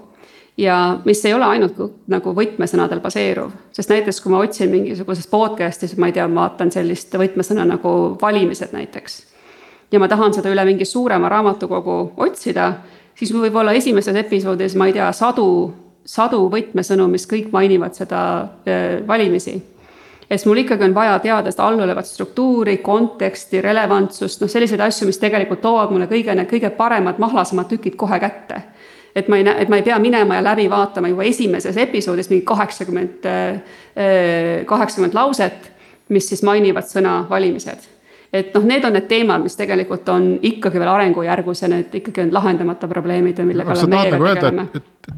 [0.57, 1.79] ja mis ei ole ainult
[2.13, 6.73] nagu võtmesõnadel baseeruv, sest näiteks kui ma otsin mingisugusest podcast'is, ma ei tea, ma vaatan
[6.73, 9.23] sellist võtmesõna nagu valimised näiteks.
[9.93, 12.73] ja ma tahan seda üle mingi suurema raamatukogu otsida,
[13.19, 15.47] siis võib-olla esimeses episoodis, ma ei tea, sadu,
[16.05, 18.23] sadu võtmesõnu, mis kõik mainivad seda
[19.09, 19.55] valimisi.
[20.31, 25.07] Ja siis mul ikkagi on vaja teada seda allolevat struktuuri, konteksti, relevantsust, noh, selliseid asju,
[25.11, 28.63] mis tegelikult toovad mulle kõige, need kõige paremad, mahlasemad tükid kohe kätte.
[29.13, 32.31] Et ma ei näe, et ma ei pea minema ja läbi vaatama juba esimeses episoodis
[32.33, 33.29] mingi kaheksakümmend,
[34.67, 35.69] kaheksakümmend lauset,
[36.09, 37.93] mis siis mainivad sõna valimised
[38.33, 42.25] et noh, need on need teemad, mis tegelikult on ikkagi veel arengujärgus ja need ikkagi
[42.25, 44.67] on lahendamata probleemid, mille kallal meiega nagu tegeleme.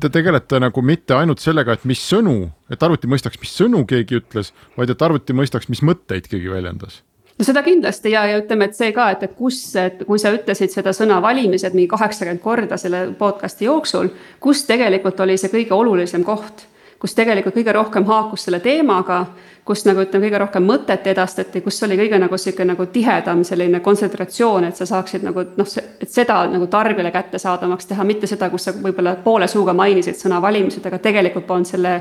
[0.01, 2.37] te tegelete nagu mitte ainult sellega, et mis sõnu,
[2.71, 7.03] et arvuti mõistaks, mis sõnu keegi ütles, vaid et arvuti mõistaks, mis mõtteid keegi väljendas
[7.35, 10.21] no no seda kindlasti ja, ja ütleme, et see ka, et, et kus, et kui
[10.23, 15.51] sa ütlesid seda sõna valimised mingi kaheksakümmend korda selle podcast'i jooksul, kus tegelikult oli see
[15.53, 19.25] kõige olulisem koht kus tegelikult kõige rohkem haakus selle teemaga,
[19.65, 23.81] kus nagu ütleme, kõige rohkem mõtet edastati, kus oli kõige nagu sihuke nagu tihedam selline
[23.85, 28.69] kontsentratsioon, et sa saaksid nagu noh, et seda nagu tarbijale kättesaadavamaks teha, mitte seda, kus
[28.69, 31.95] sa võib-olla poole suuga mainisid sõna valimised, aga tegelikult polnud selle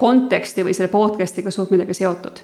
[0.00, 2.40] konteksti või selle podcast'iga suurt midagi seotud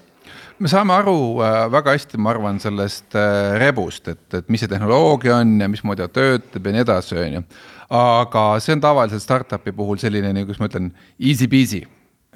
[0.58, 4.70] me saame aru äh, väga hästi, ma arvan, sellest äh, rebust, et, et mis see
[4.70, 7.42] tehnoloogia on ja mismoodi ta töötab ja nii edasi, on ju.
[7.98, 10.90] aga see on tavaliselt startup'i puhul selline, nagu ma ütlen,
[11.20, 11.84] easy peasy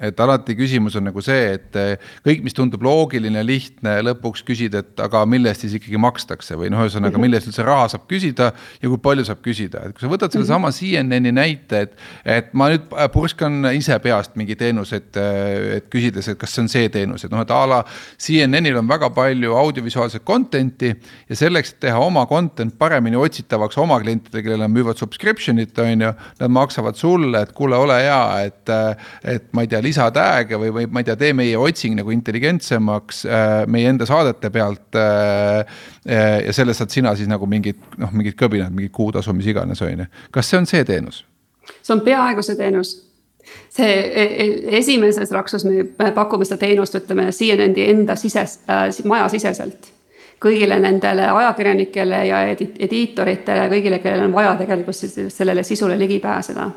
[0.01, 4.81] et alati küsimus on nagu see, et eh, kõik, mis tundub loogiline, lihtne, lõpuks küsida,
[4.81, 7.25] et aga mille eest siis ikkagi makstakse või noh, ühesõnaga, mhm.
[7.25, 10.33] mille eest üldse raha saab küsida ja kui palju saab küsida, et kui sa võtad
[10.33, 10.77] sellesama mhm.
[10.79, 11.95] CNN-i näite, et.
[12.25, 16.71] et ma nüüd purskan ise peast mingi teenuseid, eh, et küsides, et kas see on
[16.71, 17.81] see teenus, et noh, et a la
[18.21, 20.91] CNN-il on väga palju audiovisuaalset content'i
[21.29, 26.11] ja selleks, et teha oma content paremini otsitavaks oma klientidele, kellele müüvad subscription'it, on ju.
[26.41, 28.71] Nad maksavad sulle, et kuule, ole hea, et,
[29.35, 33.23] et ma ei tea lisatag'e või, või ma ei tea, tee meie otsing nagu intelligentsemaks
[33.27, 35.61] äh, meie enda saadete pealt äh,.
[36.07, 39.81] äh ja sellest saad sina siis nagu mingit noh, mingit kõbinad, mingit kuutasu, mis iganes,
[39.85, 40.09] on ju.
[40.31, 41.23] kas see on see teenus?
[41.81, 42.95] see on peaaegu see teenus
[43.69, 49.91] see e, e, esimeses raksus me pakume seda teenust, ütleme CNN-i enda sises äh,, majasiseselt
[50.41, 54.97] kõigile nendele ajakirjanikele ja ediitoritele, kõigile, kellel on vaja tegelikult
[55.29, 56.69] sellele sisule ligi pääseda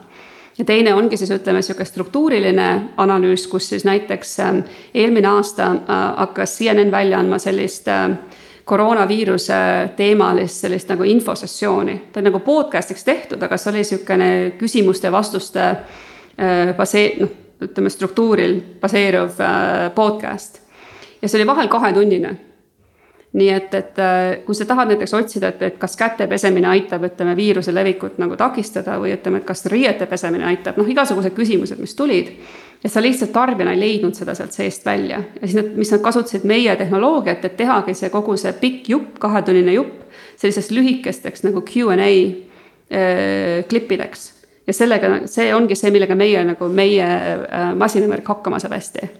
[0.59, 4.59] ja teine ongi siis ütleme sihuke struktuuriline analüüs, kus siis näiteks ähm,
[4.95, 8.11] eelmine aasta äh, hakkas CNN välja andma sellist äh,
[8.65, 9.55] koroonaviiruse
[9.97, 16.75] teemalist sellist nagu infosessiooni, ta on nagu podcast'iks tehtud, aga see oli niisugune küsimuste-vastuste äh,
[16.79, 19.39] basee-, noh, ütleme struktuuril baseeruv
[19.95, 20.61] podcast.
[21.23, 22.37] ja see oli vahel kahetunnine
[23.35, 27.03] nii et, et äh, kui sa tahad näiteks otsida, et, et kas käte pesemine aitab,
[27.09, 31.81] ütleme, viiruse levikut nagu takistada või ütleme, et kas riiete pesemine aitab, noh, igasugused küsimused,
[31.83, 32.31] mis tulid.
[32.85, 36.03] ja sa lihtsalt tarbijana ei leidnud seda sealt seest välja ja siis nad, mis nad
[36.05, 40.05] kasutasid meie tehnoloogiat, et tehagi see kogu see pikk jupp, kahetunnine jupp
[40.37, 44.33] selliseks lühikesteks nagu Q and A äh, klippideks.
[44.67, 49.11] ja sellega, see ongi see, millega meie nagu meie äh, masinavärk hakkama saab hästi.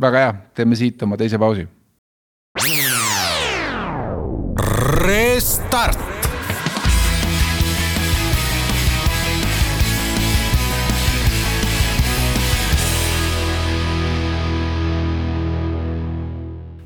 [0.00, 1.68] väga hea, teeme siit oma teise pausi
[5.74, 5.98] Restart.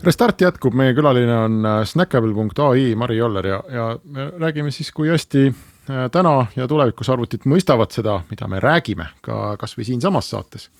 [0.03, 5.12] Restart jätkub, meie külaline on äh, Snackable.ai Mari Joller ja, ja me räägime siis, kui
[5.12, 10.70] hästi äh, täna ja tulevikus arvutid mõistavad seda, mida me räägime ka kasvõi siinsamas saates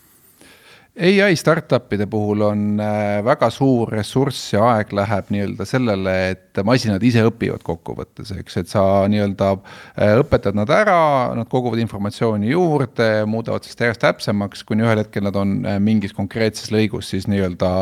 [0.99, 7.03] ai startup'ide puhul on äh, väga suur ressurss ja aeg läheb nii-öelda sellele, et masinad
[7.07, 10.99] ise õpivad kokkuvõttes, eks, et sa nii-öelda äh, õpetad nad ära,
[11.39, 16.17] nad koguvad informatsiooni juurde, muudavad sellest järjest täpsemaks, kuni ühel hetkel nad on äh, mingis
[16.17, 17.73] konkreetses lõigus siis nii-öelda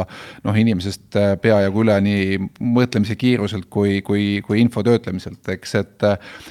[0.45, 6.11] noh, inimesest peajagu üle nii mõtlemise kiiruselt kui, kui, kui info töötlemiselt, eks, et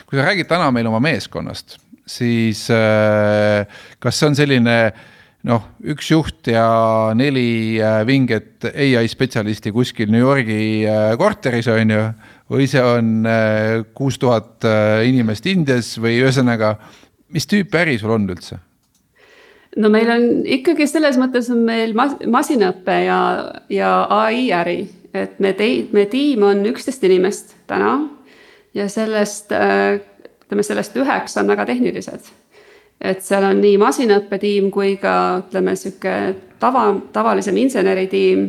[0.10, 1.78] kui sa räägid täna meil oma meeskonnast,
[2.10, 4.80] siis kas see on selline
[5.46, 6.66] noh, üks juht ja
[7.18, 12.06] neli äh, vinget ai spetsialisti kuskil New Yorgi äh, korteris, on ju.
[12.52, 14.66] või see on äh, kuus tuhat
[15.06, 16.76] inimest Indias või ühesõnaga,
[17.34, 18.60] mis tüüpi äri sul on üldse?
[19.78, 23.20] no meil on ikkagi selles mõttes on meil mas masinaõpe ja,
[23.70, 23.92] ja
[24.24, 24.80] ai äri,
[25.14, 27.98] et me tei-, me tiim on üksteist inimest täna
[28.76, 32.32] ja sellest ütleme, sellest üheksa on väga tehnilised
[33.02, 36.16] et seal on nii masinaõppetiim kui ka ütleme, sihuke
[36.62, 38.46] tava, tavalisem inseneritiim,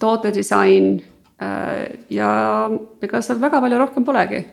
[0.00, 0.92] tootedisain
[1.40, 2.30] äh, ja
[3.02, 4.44] ega seal väga palju rohkem polegi.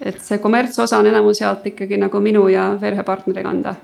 [0.00, 3.74] et see kommertsosa on enamus jaolt ikkagi nagu minu ja veel ühe partneri kanda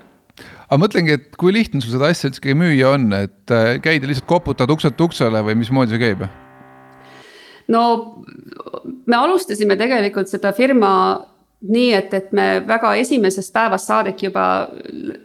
[0.67, 4.11] aga mõtlengi, et kui lihtne sul seda asja üldse müüa on, et äh, käid ja
[4.11, 6.27] lihtsalt koputad ukselt uksele või mismoodi see käib?
[7.69, 7.83] no
[9.07, 10.93] me alustasime tegelikult seda firma
[11.69, 14.69] nii et, et me väga esimesest päevast saadik juba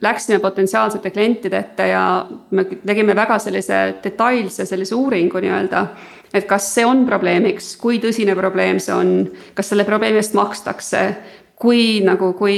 [0.02, 2.04] läksime potentsiaalsete klientide ette ja
[2.52, 5.86] me tegime väga sellise detailse sellise uuringu nii-öelda.
[6.34, 9.10] et kas see on probleemiks, kui tõsine probleem see on,
[9.54, 11.02] kas selle probleemi eest makstakse,
[11.62, 12.56] kui nagu, kui,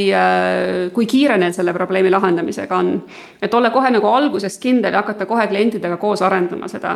[0.95, 2.93] kui kiire neil selle probleemi lahendamisega on.
[3.41, 6.95] et olla kohe nagu algusest kindel ja hakata kohe klientidega koos arendama seda.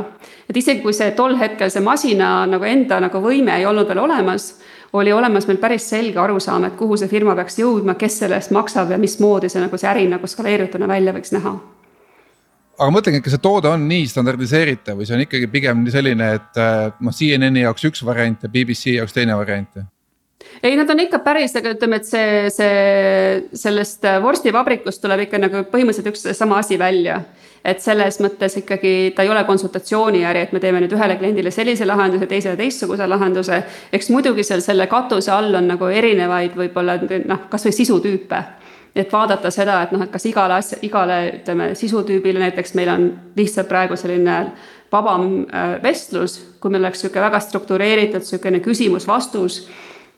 [0.49, 3.99] et isegi kui see tol hetkel see masina nagu enda nagu võime ei olnud veel
[4.05, 4.53] olemas
[4.93, 8.53] oli olemas meil päris selge arusaam, et kuhu see firma peaks jõudma, kes selle eest
[8.55, 11.57] maksab ja mismoodi see nagu see äri nagu skaleerituna välja võiks näha
[12.77, 16.31] aga mõtlengi, et kas see toode on nii standardiseeritav või see on ikkagi pigem selline,
[16.39, 16.63] et
[17.03, 19.83] noh, CNN-i jaoks üks variant ja BBC jaoks teine variant
[20.63, 25.63] ei, nad on ikka päris, aga ütleme, et see, see sellest vorstivabrikust tuleb ikka nagu
[25.71, 27.21] põhimõtteliselt üks sama asi välja.
[27.67, 31.51] et selles mõttes ikkagi ta ei ole konsultatsiooni äri, et me teeme nüüd ühele kliendile
[31.51, 33.63] sellise lahenduse, teisele teistsuguse lahenduse.
[33.91, 38.43] eks muidugi seal selle katuse all on nagu erinevaid võib-olla noh, kasvõi sisutüüpe
[38.95, 43.11] et vaadata seda, et noh, et kas igale asja, igale ütleme sisutüübile näiteks meil on
[43.37, 44.37] lihtsalt praegu selline
[44.91, 49.59] vabam äh, vestlus, kui meil oleks niisugune väga struktureeritud niisugune küsimus-vastus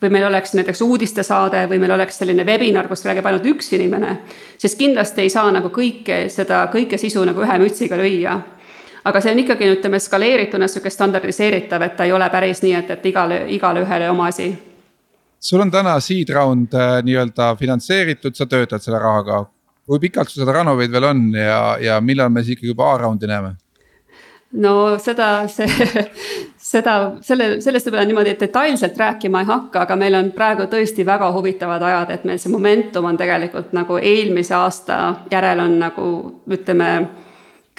[0.02, 4.20] või meil oleks näiteks uudistesaade või meil oleks selline webinar, kus räägib ainult üks inimene,
[4.58, 8.40] siis kindlasti ei saa nagu kõike seda, kõike sisu nagu ühe mütsiga lüüa.
[9.04, 12.90] aga see on ikkagi, ütleme, skaleerituna niisugune standardiseeritav, et ta ei ole päris nii, et,
[12.90, 14.54] et igale, igale ühele oma asi.
[15.40, 19.46] sul on täna seed round äh, nii-öelda finantseeritud, sa töötad selle rahaga.
[19.86, 23.28] kui pikalt sul seda Ranoveid veel on ja, ja millal me siis ikkagi juba A-raundi
[23.28, 23.56] näeme?
[24.52, 25.68] no seda, see,
[26.70, 31.32] seda, selle, sellest võib-olla niimoodi detailselt rääkima ei hakka, aga meil on praegu tõesti väga
[31.34, 35.00] huvitavad ajad, et meil see momentum on tegelikult nagu eelmise aasta
[35.32, 36.06] järel on nagu
[36.52, 36.92] ütleme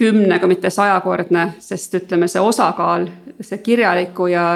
[0.00, 3.04] kümne, kui mitte sajakordne, sest ütleme, see osakaal,
[3.44, 4.46] see kirjaliku ja,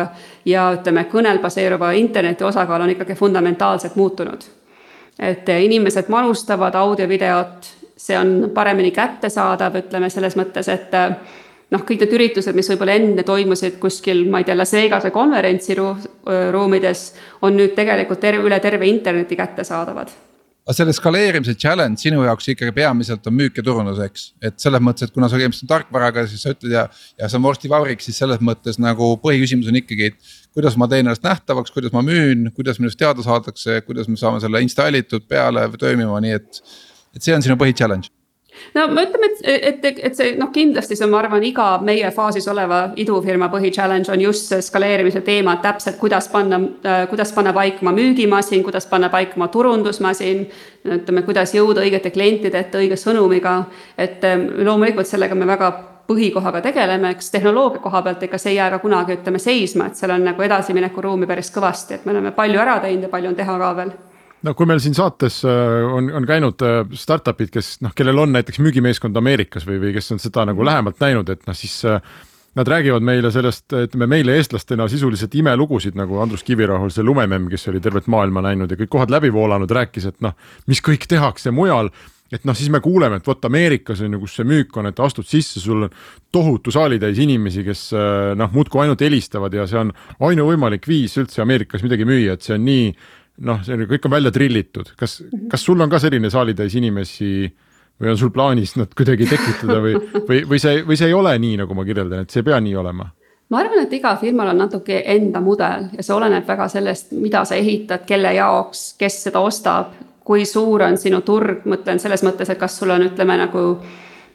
[0.48, 4.50] ja ütleme, kõnel baseeruva interneti osakaal on ikkagi fundamentaalselt muutunud.
[5.18, 10.96] et inimesed manustavad audio-videot, see on paremini kättesaadav, ütleme selles mõttes, et
[11.72, 17.08] noh, kõik need üritused, mis võib-olla enne toimusid kuskil, ma ei tea, Las Vegase konverentsiruumides,
[17.46, 20.12] on nüüd tegelikult terve, üle terve interneti kättesaadavad
[20.64, 24.80] aga selle skaleerimise challenge sinu jaoks ikkagi peamiselt on müük ja turundus, eks, et selles
[24.84, 26.86] mõttes, et kuna sa tegemist on tarkvaraga, siis sa ütled ja,
[27.20, 30.34] ja see on vorstivabrik, siis selles mõttes nagu põhiküsimus on ikkagi, et.
[30.56, 34.40] kuidas ma teen ennast nähtavaks, kuidas ma müün, kuidas minust teada saadakse, kuidas me saame
[34.40, 36.64] selle installitud peale toimima, nii et.
[37.14, 38.08] et see on sinu põhi challenge
[38.74, 42.46] no me ütleme, et, et, et see noh, kindlasti see, ma arvan, iga meie faasis
[42.50, 47.84] oleva idufirma põhi-challenge on just see skaleerimise teema, täpselt kuidas panna äh,, kuidas panna paika
[47.84, 50.46] oma müügimasin, kuidas panna paika oma turundusmasin.
[50.84, 53.62] ütleme, kuidas jõuda õigete klientide ette õige sõnumiga,
[53.98, 55.72] et äh, loomulikult sellega me väga
[56.08, 59.96] põhikohaga tegeleme, eks tehnoloogia koha pealt, ega see ei jää ka kunagi, ütleme, seisma, et
[59.96, 63.38] seal on nagu edasiminekuruumi päris kõvasti, et me oleme palju ära teinud ja palju on
[63.38, 63.94] teha ka veel
[64.44, 68.34] no kui meil siin saates äh, on, on käinud äh, startup'id, kes noh, kellel on
[68.36, 72.00] näiteks müügimeeskond Ameerikas või, või kes on seda nagu lähemalt näinud, et noh, siis äh,
[72.54, 77.66] Nad räägivad meile sellest, ütleme meile eestlastena sisuliselt imelugusid nagu Andrus Kivirahul, see lumememm, kes
[77.72, 80.36] oli tervet maailma näinud ja kõik kohad läbi voolanud, rääkis, et noh,
[80.70, 81.90] mis kõik tehakse mujal
[82.30, 85.02] et noh, siis me kuuleme, et vot Ameerikas on ju, kus see müük on, et
[85.02, 85.98] astud sisse, sul on
[86.30, 87.88] tohutu saalitäis inimesi, kes
[88.38, 89.90] noh, muudkui ainult helistavad ja see on
[90.30, 92.86] ainuvõimalik viis üldse Ameerikas midagi müüa, et see on nii
[93.42, 95.18] noh, see on, kõik on välja trillitud, kas,
[95.50, 97.48] kas sul on ka selline saalitäis inimesi
[98.00, 101.34] või on sul plaanis nad kuidagi tekitada või, või, või see, või see ei ole
[101.38, 103.10] nii, nagu ma kirjeldan, et see ei pea nii olema?
[103.52, 107.44] ma arvan, et igal firmal on natuke enda mudel ja see oleneb väga sellest, mida
[107.46, 109.92] sa ehitad, kelle jaoks, kes seda ostab,
[110.24, 113.64] kui suur on sinu turg, mõtlen selles mõttes, et kas sul on, ütleme nagu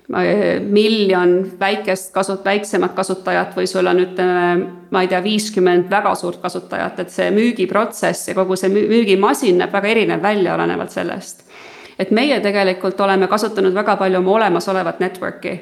[0.10, 6.42] miljon väikest kasut-, väiksemat kasutajat või sul on, ütleme, ma ei tea, viiskümmend väga suurt
[6.42, 11.46] kasutajat, et see müügiprotsess ja kogu see müügimasin näeb väga erinev välja, olenevalt sellest.
[12.00, 15.60] et meie tegelikult oleme kasutanud väga palju oma olemasolevat network'i.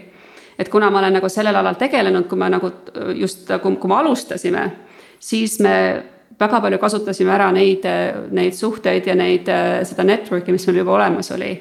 [0.59, 2.71] et kuna ma olen nagu sellel alal tegelenud, kui me nagu
[3.15, 4.71] just, kui me alustasime,
[5.19, 6.03] siis me
[6.39, 7.83] väga palju kasutasime ära neid,
[8.31, 9.49] neid suhteid ja neid,
[9.83, 11.57] seda network'i, mis meil juba olemas oli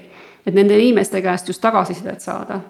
[0.47, 2.61] et nende inimeste käest just tagasisidet saada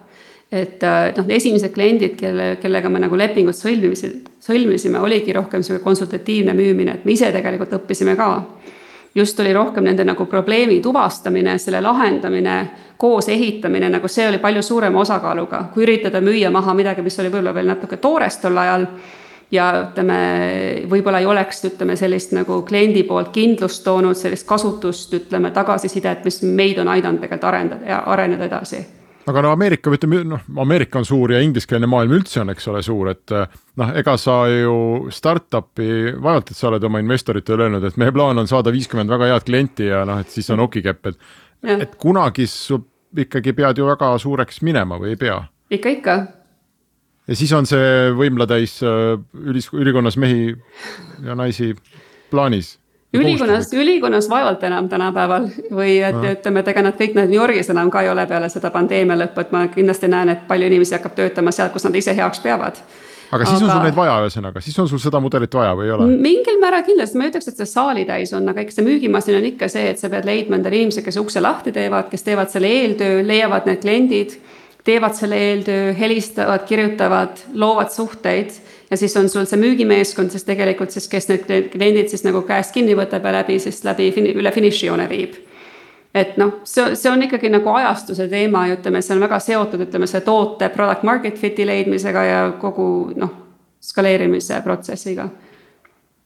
[0.51, 4.11] et äh, noh, esimesed kliendid, kelle, kellega me nagu lepingut sõlmimise,
[4.43, 8.29] sõlmisime, oligi rohkem sihuke konsultatiivne müümine, et me ise tegelikult õppisime ka.
[9.15, 12.57] just oli rohkem nende nagu probleemi tuvastamine, selle lahendamine,
[12.97, 17.31] koos ehitamine, nagu see oli palju suurema osakaaluga, kui üritada müüa maha midagi, mis oli
[17.31, 18.85] võib-olla veel natuke toores tol ajal
[19.51, 20.19] ja ütleme,
[20.89, 26.41] võib-olla ei oleks, ütleme sellist nagu kliendi poolt kindlust toonud, sellist kasutust, ütleme tagasisidet, mis
[26.43, 28.85] meid on aidanud tegelikult arendada ja areneda edasi
[29.27, 32.81] aga no Ameerika, ütleme noh, Ameerika on suur ja ingliskeelne maailm üldse on, eks ole,
[32.85, 34.77] suur, et noh, ega sa ju
[35.13, 39.33] startup'i, vaevalt, et sa oled oma investoritele öelnud, et meie plaan on saada viiskümmend väga
[39.33, 41.19] head klienti ja noh, et siis on okikepp, et
[41.67, 42.77] et kunagi sa
[43.17, 45.39] ikkagi pead ju väga suureks minema või ei pea?
[45.73, 46.17] ikka, ikka.
[47.27, 50.53] ja siis on see võimlatäis äh, ülis-, ülikonnas mehi
[51.25, 51.73] ja naisi
[52.31, 52.77] plaanis
[53.13, 55.49] ülikonnas, ülikonnas vaevalt enam tänapäeval.
[55.71, 56.23] Või et no.
[56.31, 59.17] ütleme, et ega nad kõik need New Yorgis enam ka ei ole peale seda pandeemia
[59.23, 62.43] lõppu, et ma kindlasti näen, et palju inimesi hakkab töötama sealt, kus nad ise heaks
[62.43, 62.81] peavad.
[63.27, 63.65] Aga siis aga...
[63.65, 66.05] on sul neid vaja, ühesõnaga, siis on sul seda mudelit vaja või ei ole?
[66.23, 69.47] mingil määral kindlasti, ma ei ütleks, et see saalitäis on, aga eks see müügimasin on
[69.49, 72.71] ikka see, et sa pead leidma endale inimesed, kes ukse lahti teevad, kes teevad selle
[72.71, 74.37] eeltöö, leiavad need kliendid
[74.87, 78.55] teevad selle eeltöö, helistavad, kirjutavad, loovad suhteid
[78.91, 82.71] ja siis on sul see müügimeeskond, siis tegelikult siis, kes need kliendid siis nagu käest
[82.75, 85.35] kinni võtab ja läbi siis läbi üle finišijoone viib.
[86.17, 89.83] et noh, see, see on ikkagi nagu ajastuse teema ja ütleme, see on väga seotud,
[89.85, 93.35] ütleme, see toote product market fit'i leidmisega ja kogu noh,
[93.83, 95.27] skaleerimise protsessiga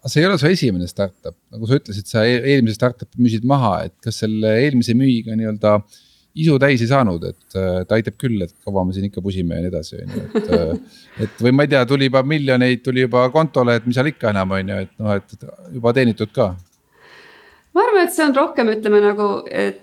[0.01, 3.43] aga see ei ole su esimene startup, nagu sa ütlesid, sa e-, eelmise startup'i müüsid
[3.49, 5.75] maha, et kas selle eelmise müügiga nii-öelda
[6.35, 9.57] isu täis ei saanud, et äh, ta aitab küll, et kaua me siin ikka pusime
[9.57, 10.51] ja nii edasi, on ju, et.
[10.57, 14.11] Äh, et või ma ei tea, tuli juba miljoneid, tuli juba kontole, et mis seal
[14.11, 16.53] ikka enam on ju, et noh, et juba teenitud ka
[17.71, 19.27] ma arvan, et see on rohkem, ütleme nagu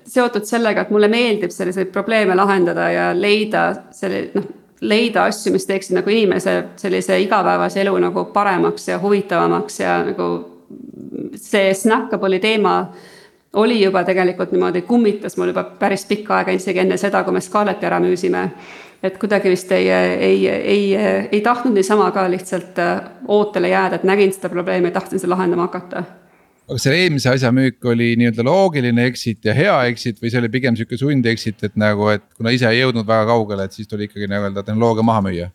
[0.08, 4.48] seotud sellega, et mulle meeldib selliseid probleeme lahendada ja leida selle noh,
[4.80, 10.28] leida asju, mis teeksid nagu inimese sellise igapäevase elu nagu paremaks ja huvitavamaks ja nagu
[11.34, 12.74] see Snackable'i teema
[13.52, 17.40] oli juba tegelikult niimoodi, kummitas mul juba päris pikka aega, isegi enne seda, kui me
[17.40, 18.50] Scarletti ära müüsime.
[19.02, 20.96] et kuidagi vist ei, ei, ei,
[21.32, 22.96] ei tahtnud niisama ka lihtsalt äh,
[23.28, 26.02] ootele jääda, et nägin seda probleemi ja tahtsin seda lahendama hakata
[26.68, 30.50] aga selle eelmise asja müük oli nii-öelda loogiline exit ja hea exit või see oli
[30.52, 33.88] pigem sihuke sund exit, et nagu, et kuna ise ei jõudnud väga kaugele, et siis
[33.88, 35.48] tuli ikkagi nii-öelda tehnoloogia maha müüa?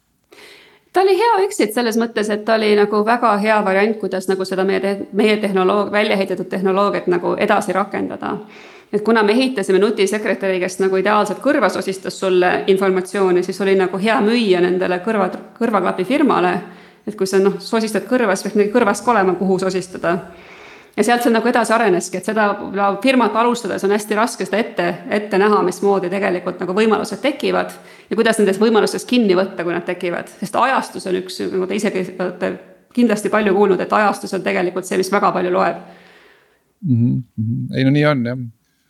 [0.93, 4.45] Ta oli hea exit selles mõttes, et ta oli nagu väga hea variant, kuidas nagu
[4.45, 8.37] seda meie, meie tehnoloog-, välja ehitatud tehnoloogiat nagu edasi rakendada.
[8.93, 13.97] et kuna me ehitasime nutisekretäri, kes nagu ideaalselt kõrva sosistas sulle informatsiooni, siis oli nagu
[13.97, 15.29] hea müüa nendele kõrva,
[15.59, 16.59] kõrvaklapi firmale.
[17.07, 20.17] et kui sa noh, sosistad kõrva, siis peaks neil kõrvas ka olema, kuhu sosistada
[20.97, 22.47] ja sealt see nagu edasi areneski, et seda
[23.03, 24.87] firmat alustades on hästi raske seda ette,
[25.17, 27.73] ette näha, mismoodi tegelikult nagu võimalused tekivad.
[28.09, 31.79] ja kuidas nendest võimalustest kinni võtta, kui nad tekivad, sest ajastus on üks, nagu te
[31.79, 32.53] isegi olete
[32.93, 35.79] kindlasti palju kuulnud, et ajastus on tegelikult see, mis väga palju loeb
[36.81, 37.23] mm.
[37.39, 37.77] -hmm.
[37.77, 38.43] ei no nii on jah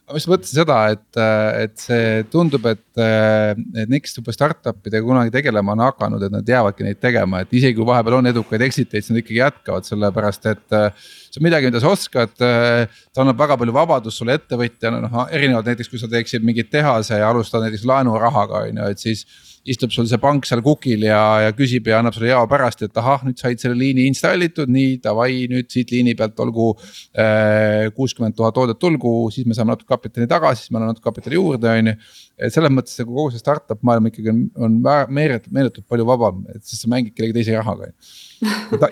[0.03, 1.19] ma just mõtlesin seda, et,
[1.63, 6.51] et see tundub, et, et Next juba startup idega kunagi tegelema on hakanud, et nad
[6.53, 9.87] jäävadki neid tegema, et isegi kui vahepeal on edukaid exit eid, siis nad ikkagi jätkavad,
[9.87, 12.35] sellepärast et see on midagi, mida sa oskad.
[12.35, 17.21] ta annab väga palju vabadust sulle ettevõtjana, noh erinevalt näiteks, kui sa teeksid mingit tehase
[17.23, 19.23] ja alustad näiteks laenurahaga on ju, et siis
[19.63, 22.99] istub sul see pank seal kukil ja, ja küsib ja annab sulle jao pärast, et
[22.99, 26.73] ahah, nüüd said selle liini installitud, nii davai, nüüd siit liini pealt olgu
[27.15, 27.87] äh,.
[27.95, 31.39] kuuskümmend tuhat toodet tulgu, siis me saame natuke kapitali tagasi, siis me anname natuke kapitali
[31.39, 31.95] juurde, on ju.
[32.43, 34.79] et selles mõttes nagu kogu see startup maailm ikkagi on, on
[35.15, 37.91] meeletult, meeletult palju vabam, et siis sa mängid kellegi teise rahaga.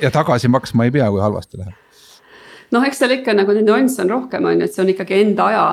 [0.01, 1.80] ja tagasi maksma ei pea, kui halvasti läheb
[2.71, 5.19] noh, eks seal ikka nagu neid nüansse on rohkem, on ju, et see on ikkagi
[5.25, 5.65] enda aja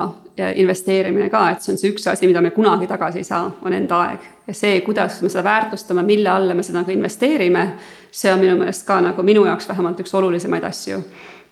[0.55, 3.73] investeerimine ka, et see on see üks asi, mida me kunagi tagasi ei saa, on
[3.75, 4.27] enda aeg.
[4.47, 7.65] ja see, kuidas me seda väärtustame, mille alla me seda nagu investeerime,
[8.11, 11.01] see on minu meelest ka nagu minu jaoks vähemalt üks olulisemaid asju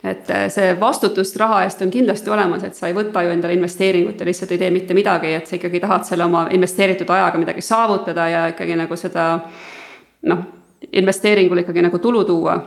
[0.04, 3.58] et eh, see vastutus raha eest on kindlasti olemas, et sa ei võta ju endale
[3.58, 7.41] investeeringut ja lihtsalt ei tee mitte midagi, et sa ikkagi tahad selle oma investeeritud ajaga
[7.41, 9.28] midagi saavutada ja ikkagi nagu seda
[10.30, 10.43] noh,
[10.91, 12.60] investeeringule ikkagi nagu tulu tuua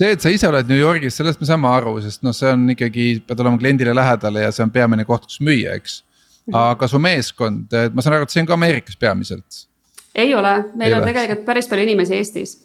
[0.00, 2.68] see, et sa ise oled New Yorgis, sellest me saame aru, sest noh, see on
[2.72, 6.00] ikkagi, pead olema kliendile lähedal ja see on peamine koht, kus müüa, eks.
[6.48, 6.56] Mhm.
[6.56, 9.66] aga su meeskond, ma saan aru, et see on ka Ameerikas peamiselt?
[10.14, 11.12] ei ole, meil ei on ole.
[11.12, 12.56] tegelikult päris palju inimesi Eestis.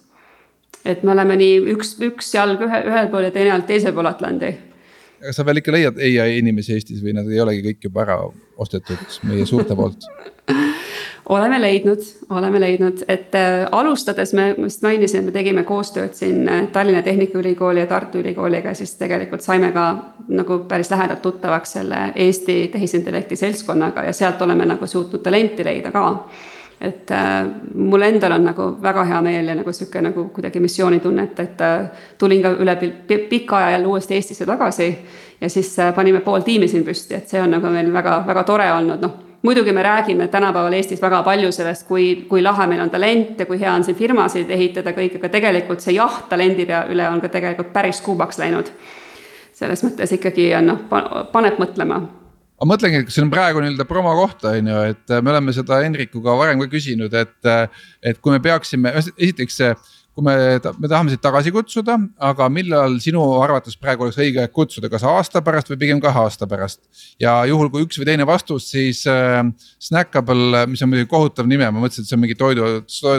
[0.86, 4.10] et me oleme nii üks, üks jalg ühe, ühel pool ja teine jalg teisel pool
[4.10, 4.54] Atlandi.
[5.26, 8.18] Aga sa veel ikka leiad ai inimesi Eestis või nad ei olegi kõik juba ära
[8.62, 10.06] ostetud meie suurte poolt?
[11.34, 12.04] Oleme leidnud,
[12.38, 17.82] oleme leidnud, et äh, alustades me vist mainisin, me tegime koostööd siin äh, Tallinna Tehnikaülikooli
[17.82, 19.88] ja Tartu Ülikooliga, siis tegelikult saime ka
[20.30, 25.90] nagu päris lähedalt tuttavaks selle Eesti tehisintellekti seltskonnaga ja sealt oleme nagu suutnud talenti leida
[25.96, 26.06] ka
[26.82, 31.40] et äh, mul endal on nagu väga hea meel ja nagu sihuke nagu kuidagi missioonitunnet,
[31.40, 31.86] et äh,
[32.18, 32.76] tulin ka üle
[33.30, 34.90] pika aja jälle uuesti Eestisse tagasi.
[35.42, 38.72] ja siis äh, panime pool tiimi siin püsti, et see on nagu meil väga-väga tore
[38.74, 42.90] olnud, noh muidugi me räägime tänapäeval Eestis väga palju sellest, kui, kui lahe meil on
[42.90, 46.86] talent ja kui hea on siin firmasid ehitada kõik, aga tegelikult see jaht talendi pea
[46.90, 48.72] üle on ka tegelikult päris kuumaks läinud.
[49.54, 50.80] selles mõttes ikkagi on noh,
[51.32, 52.02] paneb mõtlema
[52.62, 55.82] ma mõtlengi, et see on praegu nii-öelda promo kohta, on ju, et me oleme seda
[55.84, 57.52] Henrikuga varem ka küsinud, et,
[58.06, 59.60] et kui me peaksime, esiteks
[60.16, 60.36] kui me,
[60.80, 65.04] me tahame sind tagasi kutsuda, aga millal sinu arvates praegu oleks õige aeg kutsuda, kas
[65.12, 66.80] aasta pärast või pigem kahe aasta pärast?
[67.20, 69.42] ja juhul, kui üks või teine vastus, siis äh,
[69.84, 72.70] Snackable, mis on muidugi kohutav nime, ma mõtlesin, et see on mingi toidu,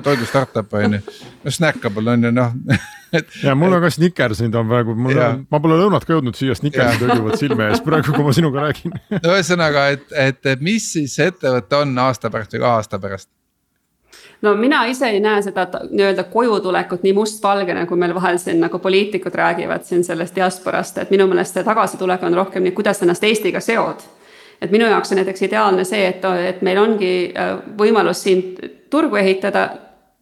[0.06, 1.02] toidu startup on ju.
[1.44, 2.56] no Snackable on ju noh
[3.16, 3.38] et.
[3.44, 6.56] ja mul on ka Snickersid on praegu, mul on, ma pole lõunat ka jõudnud süüa,
[6.56, 10.92] Snickersid tõuguvad silme ees praegu, kui ma sinuga räägin no ühesõnaga, et, et, et mis
[10.96, 13.28] siis ettevõte on aasta pärast või kahe aasta pärast?
[14.42, 18.78] No mina ise ei näe seda nii-öelda kojutulekut nii mustvalgena, kui meil vahel siin nagu
[18.78, 23.24] poliitikud räägivad siin sellest diasporast, et minu meelest see tagasitulek on rohkem nii, kuidas ennast
[23.24, 24.04] Eestiga seod.
[24.62, 27.10] Et minu jaoks on näiteks ideaalne see, et, et meil ongi
[27.78, 28.54] võimalus siin
[28.90, 29.68] turgu ehitada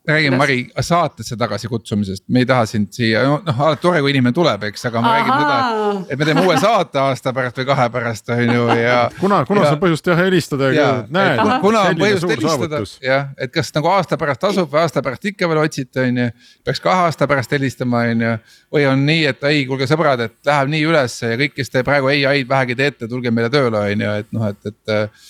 [0.08, 4.66] räägime Mari saatesse tagasikutsumisest, me ei taha sind siia, noh alati tore, kui inimene tuleb,
[4.68, 5.18] eks, aga ma Aha.
[5.18, 8.98] räägin seda, et me teeme uue saate aasta pärast või kahe pärast on ju ja.
[9.20, 11.40] kuna, kuna ja, on põhjust jah helistada ja, näed.
[11.62, 15.48] kuna on põhjust helistada jah, et kas nagu aasta pärast tasub või aasta pärast ikka
[15.48, 16.26] veel otsite, on ju.
[16.68, 18.34] peaks kahe aasta pärast helistama, on ju,
[18.76, 21.84] või on nii, et ei, kuulge sõbrad, et läheb nii ülesse ja kõik, kes te
[21.86, 25.24] praegu ai-d vähegi teete, tulge meile tööle, on ju, et noh, et, et.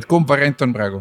[0.00, 1.00] et kumb variant on praegu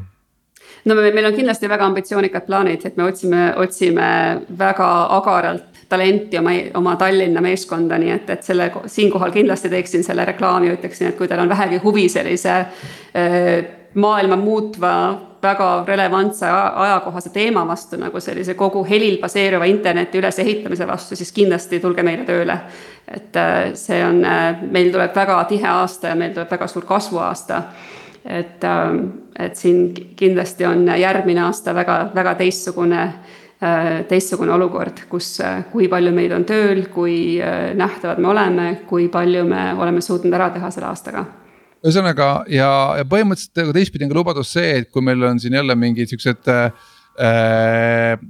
[0.85, 4.09] no me, meil on kindlasti väga ambitsioonikad plaanid, et me otsime, otsime
[4.57, 10.25] väga agaralt talenti oma, oma Tallinna meeskonda, nii et, et selle siinkohal kindlasti teeksin selle
[10.29, 13.49] reklaami, ütleksin, et kui teil on vähegi huvi sellise äh,
[13.93, 14.93] maailma muutva
[15.41, 16.45] väga relevantse
[16.75, 22.25] ajakohase teema vastu nagu sellise kogu helil baseeruva interneti ülesehitamise vastu, siis kindlasti tulge meile
[22.27, 22.59] tööle.
[23.09, 26.85] et äh, see on, äh, meil tuleb väga tihe aasta ja meil tuleb väga suur
[26.85, 27.63] kasvuaasta
[28.25, 29.03] et, ähm,
[29.39, 33.01] et siin kindlasti on järgmine aasta väga, väga teistsugune,
[33.63, 38.69] äh, teistsugune olukord, kus, äh, kui palju meid on tööl, kui äh, nähtavad me oleme,
[38.89, 41.25] kui palju me oleme suutnud ära teha selle aastaga.
[41.79, 45.55] Ühesõnaga ja, ja põhimõtteliselt nagu teistpidi on ka lubadus see, et kui meil on siin
[45.55, 46.71] jälle mingid siuksed äh,,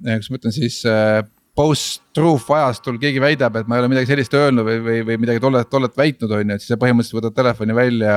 [0.05, 1.23] kuidas ma ütlen siis äh,
[1.59, 5.41] post-truth ajastul keegi väidab, et ma ei ole midagi sellist öelnud või, või, või midagi
[5.43, 8.15] tollet, tollet väitnud, on ju, et siis sa põhimõtteliselt võtad telefoni välja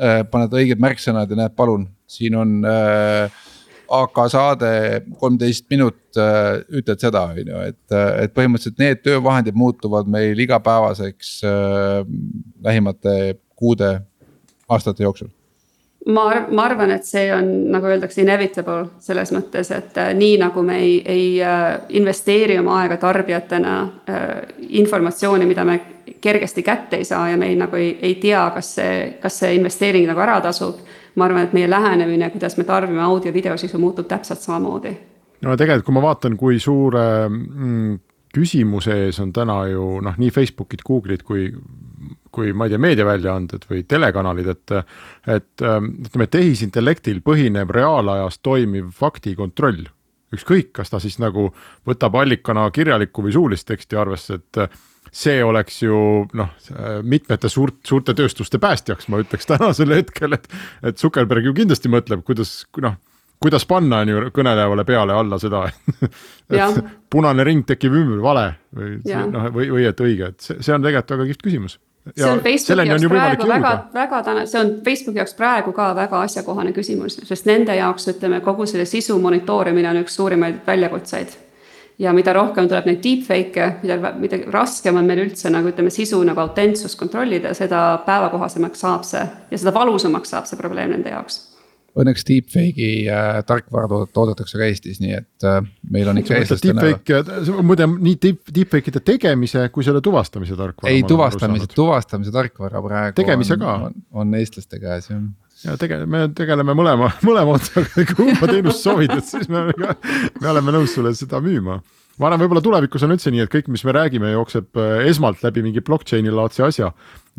[0.00, 3.40] paned õiged märksõnad ja näed, palun, siin on äh,
[3.90, 4.70] AK saade
[5.18, 11.34] kolmteist minut äh,, ütled seda, on ju, et, et põhimõtteliselt need töövahendid muutuvad meil igapäevaseks
[11.48, 12.00] äh,
[12.64, 13.16] lähimate
[13.58, 13.98] kuude,
[14.70, 15.30] aastate jooksul.
[16.08, 20.38] Ma arv-, ma arvan, et see on, nagu öeldakse, inevitable selles mõttes, et äh, nii
[20.40, 23.74] nagu me ei, ei äh, investeeri oma aega tarbijatena
[24.08, 24.30] äh,
[24.80, 25.76] informatsiooni, mida me
[26.20, 29.54] kergesti kätte ei saa ja me ei, nagu ei, ei tea, kas see, kas see
[29.56, 30.80] investeering nagu ära tasub.
[31.18, 34.94] ma arvan, et meie lähenemine, kuidas me tarbime audio-videosisu, muutub täpselt samamoodi.
[35.42, 37.98] no tegelikult, kui ma vaatan, kui suure mm,
[38.34, 41.48] küsimuse ees on täna ju noh, nii Facebookid, Google'id kui,
[42.30, 44.76] kui ma ei tea, meediaväljaanded või telekanalid, et.
[45.26, 49.88] et ähm, ütleme, tehisintellektil põhineb reaalajas toimiv faktikontroll
[50.34, 51.48] ükskõik, kas ta siis nagu
[51.88, 54.80] võtab allikana kirjalikku või suulist teksti arvesse, et
[55.12, 56.00] see oleks ju
[56.38, 56.50] noh,
[57.02, 60.50] mitmete suurt, suurte tööstuste päästjaks, ma ütleks tänasel hetkel, et,
[60.86, 62.98] et Zuckerberg ju kindlasti mõtleb, kuidas noh
[63.40, 65.62] kuidas panna on ju kõnelejale peale alla seda
[66.52, 66.80] et
[67.10, 68.46] punane ring tekib ümber, vale
[68.76, 68.98] või
[69.32, 71.78] noh, või, või et õige, et see, see on tegelikult väga kihvt küsimus.
[72.16, 76.22] See on Facebooki jaoks praegu väga, väga täna, see on Facebooki jaoks praegu ka väga
[76.26, 81.36] asjakohane küsimus, sest nende jaoks ütleme, kogu selle sisu monitoorimine on üks suurimaid väljakutseid.
[82.00, 86.20] Ja mida rohkem tuleb neid deepfake'e, mida, mida raskem on meil üldse nagu ütleme, sisu
[86.26, 91.46] nagu autentsust kontrollida, seda päevakohasemaks saab see ja seda valusamaks saab see probleem nende jaoks
[92.00, 95.56] Õnneks deepfake'i äh, tarkvara toodetakse ka Eestis, nii et äh,
[95.90, 96.84] meil on ikka eestlastena.
[96.86, 100.92] Deepfake, muide nii deep, deepfake'ide tegemise kui selle tuvastamise tarkvara.
[100.92, 103.16] ei, tuvastamise, tuvastamise tarkvara praegu.
[103.18, 103.74] tegemise on, ka.
[103.88, 105.18] on, on eestlaste käes jah
[105.64, 110.52] ja tege-, me tegeleme mõlema, mõlema otsaga, kui kumba teenust soovid, et siis me, me
[110.52, 111.80] oleme nõus sulle seda müüma
[112.20, 115.40] ma arvan, võib-olla tulevikus on üldse nii, et kõik, mis me räägime, jookseb äh, esmalt
[115.44, 116.90] läbi mingi blockchain'i laadse asja.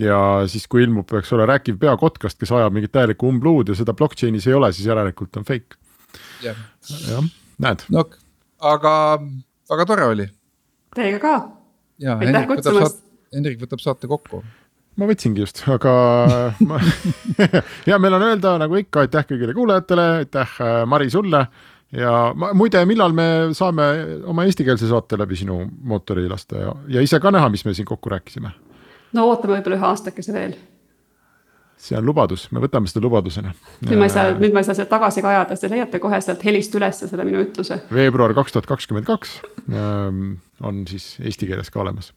[0.01, 0.17] ja
[0.49, 3.93] siis, kui ilmub, eks ole, rääkiv pea kotkast, kes ajab mingit täielikku umbluud ja seda
[3.97, 5.77] blockchain'is ei ole, siis järelikult on fake.
[6.41, 6.57] jah
[7.11, 7.21] ja,,
[7.61, 7.85] näed.
[7.93, 8.07] no
[8.71, 8.93] aga
[9.69, 10.27] väga tore oli.
[10.95, 11.35] Teiega ka.
[12.17, 13.05] aitäh kutsumast.
[13.31, 14.41] Hendrik võtab saate kokku
[14.99, 15.93] ma võtsingi just, aga
[16.69, 16.79] ma
[17.87, 21.45] hea meel on öelda nagu ikka, aitäh kõigile kuulajatele, aitäh äh, Mari sulle
[21.95, 23.27] ja ma, muide, millal me
[23.57, 23.87] saame
[24.31, 27.87] oma eestikeelse saate läbi sinu mootori lasta ja, ja ise ka näha, mis me siin
[27.89, 28.53] kokku rääkisime?
[29.15, 30.55] no ootame võib-olla ühe aastakese veel.
[31.81, 33.53] See on lubadus, me võtame seda lubadusena.
[33.85, 36.21] nüüd ma ei saa, nüüd ma ei saa seda tagasi ka ajada, te leiate kohe
[36.21, 37.81] sealt helist üles selle minu ütluse.
[37.93, 42.13] veebruar kaks tuhat kakskümmend kaks ähm, on siis eesti keeles ka olemas.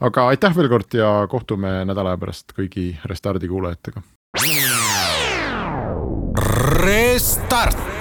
[0.00, 4.04] aga aitäh veel kord ja kohtume nädala aja pärast kõigi Restardi kuulajatega.
[6.84, 7.95] Restart